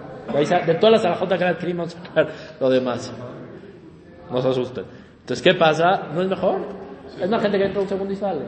[0.66, 3.12] De todas las alajot de Galat Kelim vamos a sacar lo demás.
[4.28, 4.84] No se asusten.
[5.20, 6.08] Entonces, ¿qué pasa?
[6.12, 6.56] ¿No es mejor?
[7.20, 8.40] Es una gente que entra un segundo y sale.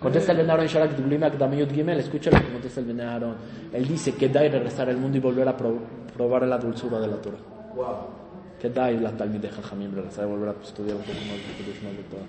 [0.00, 3.34] Contesta el Benaron Sharak Dublima Kdamiyut Gimel, escucha lo que contesta el Benaron.
[3.72, 5.78] Él dice que da y regresar al mundo y volver a pro-
[6.14, 7.38] probar la dulzura de la Torah.
[8.60, 11.28] Que da y la Talmid de Jajamim, regresar y volver a estudiar un poco más
[11.28, 12.26] más de Torah.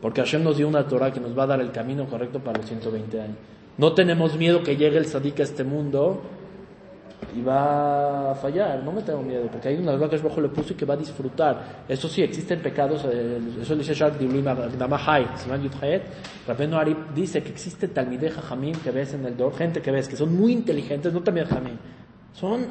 [0.00, 2.58] Porque Hashem nos dio una Torah que nos va a dar el camino correcto para
[2.58, 3.36] los 120 años.
[3.78, 6.20] No tenemos miedo que llegue el Sadik a este mundo
[7.34, 8.82] y va a fallar.
[8.82, 10.84] No me tengo miedo, porque hay una regla que es bajo le puso y que
[10.84, 11.84] va a disfrutar.
[11.88, 13.04] Eso sí, existen pecados.
[13.10, 16.02] eh, eso dice Yudhaet.
[16.46, 20.08] Rabbeinu Ari dice que existe Talmideh Jajamim que ves en el Dor, gente que ves
[20.08, 21.76] que son muy inteligentes, no también Jajamim,
[22.32, 22.66] son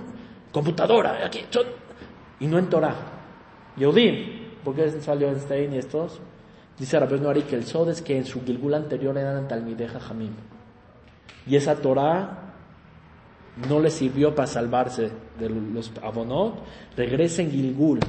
[0.52, 1.66] computadora, aquí, son,
[2.40, 2.96] y no en Torah.
[3.76, 6.20] Yehudim, porque salió Einstein y estos.
[6.80, 10.34] Dice Rabbeinu Ari que el Sod es que en su Gilgul anterior eran Talmideh Jajamim.
[11.48, 12.47] Y esa Torah
[13.70, 16.56] no le sirvió para salvarse de los abonot,
[16.96, 18.00] regresa en Gilgul.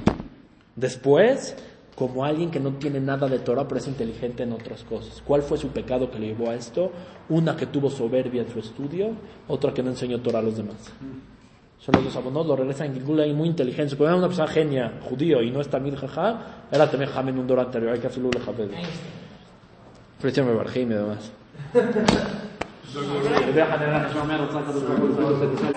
[0.77, 1.57] Después,
[1.97, 5.23] como alguien que no tiene nada de Torah, pero es inteligente en otras cosas.
[5.27, 6.93] ¿Cuál fue su pecado que le llevó a esto?
[7.29, 9.11] Una que tuvo soberbia en su estudio,
[9.49, 10.77] otra que no enseñó Torah a los demás.
[11.79, 13.97] Son los dos abonot, lo regresan en Gilgul ahí muy inteligente.
[13.97, 17.39] Como era una persona genia, judío, y no es también jajá, era también jajá en
[17.39, 18.41] un dor anterior, hay que hacerlo le
[20.19, 21.33] Ofréceme barjim y demás.
[22.97, 25.69] רבי חנינא חשב אומר, רצה הקדוש ברוך הוא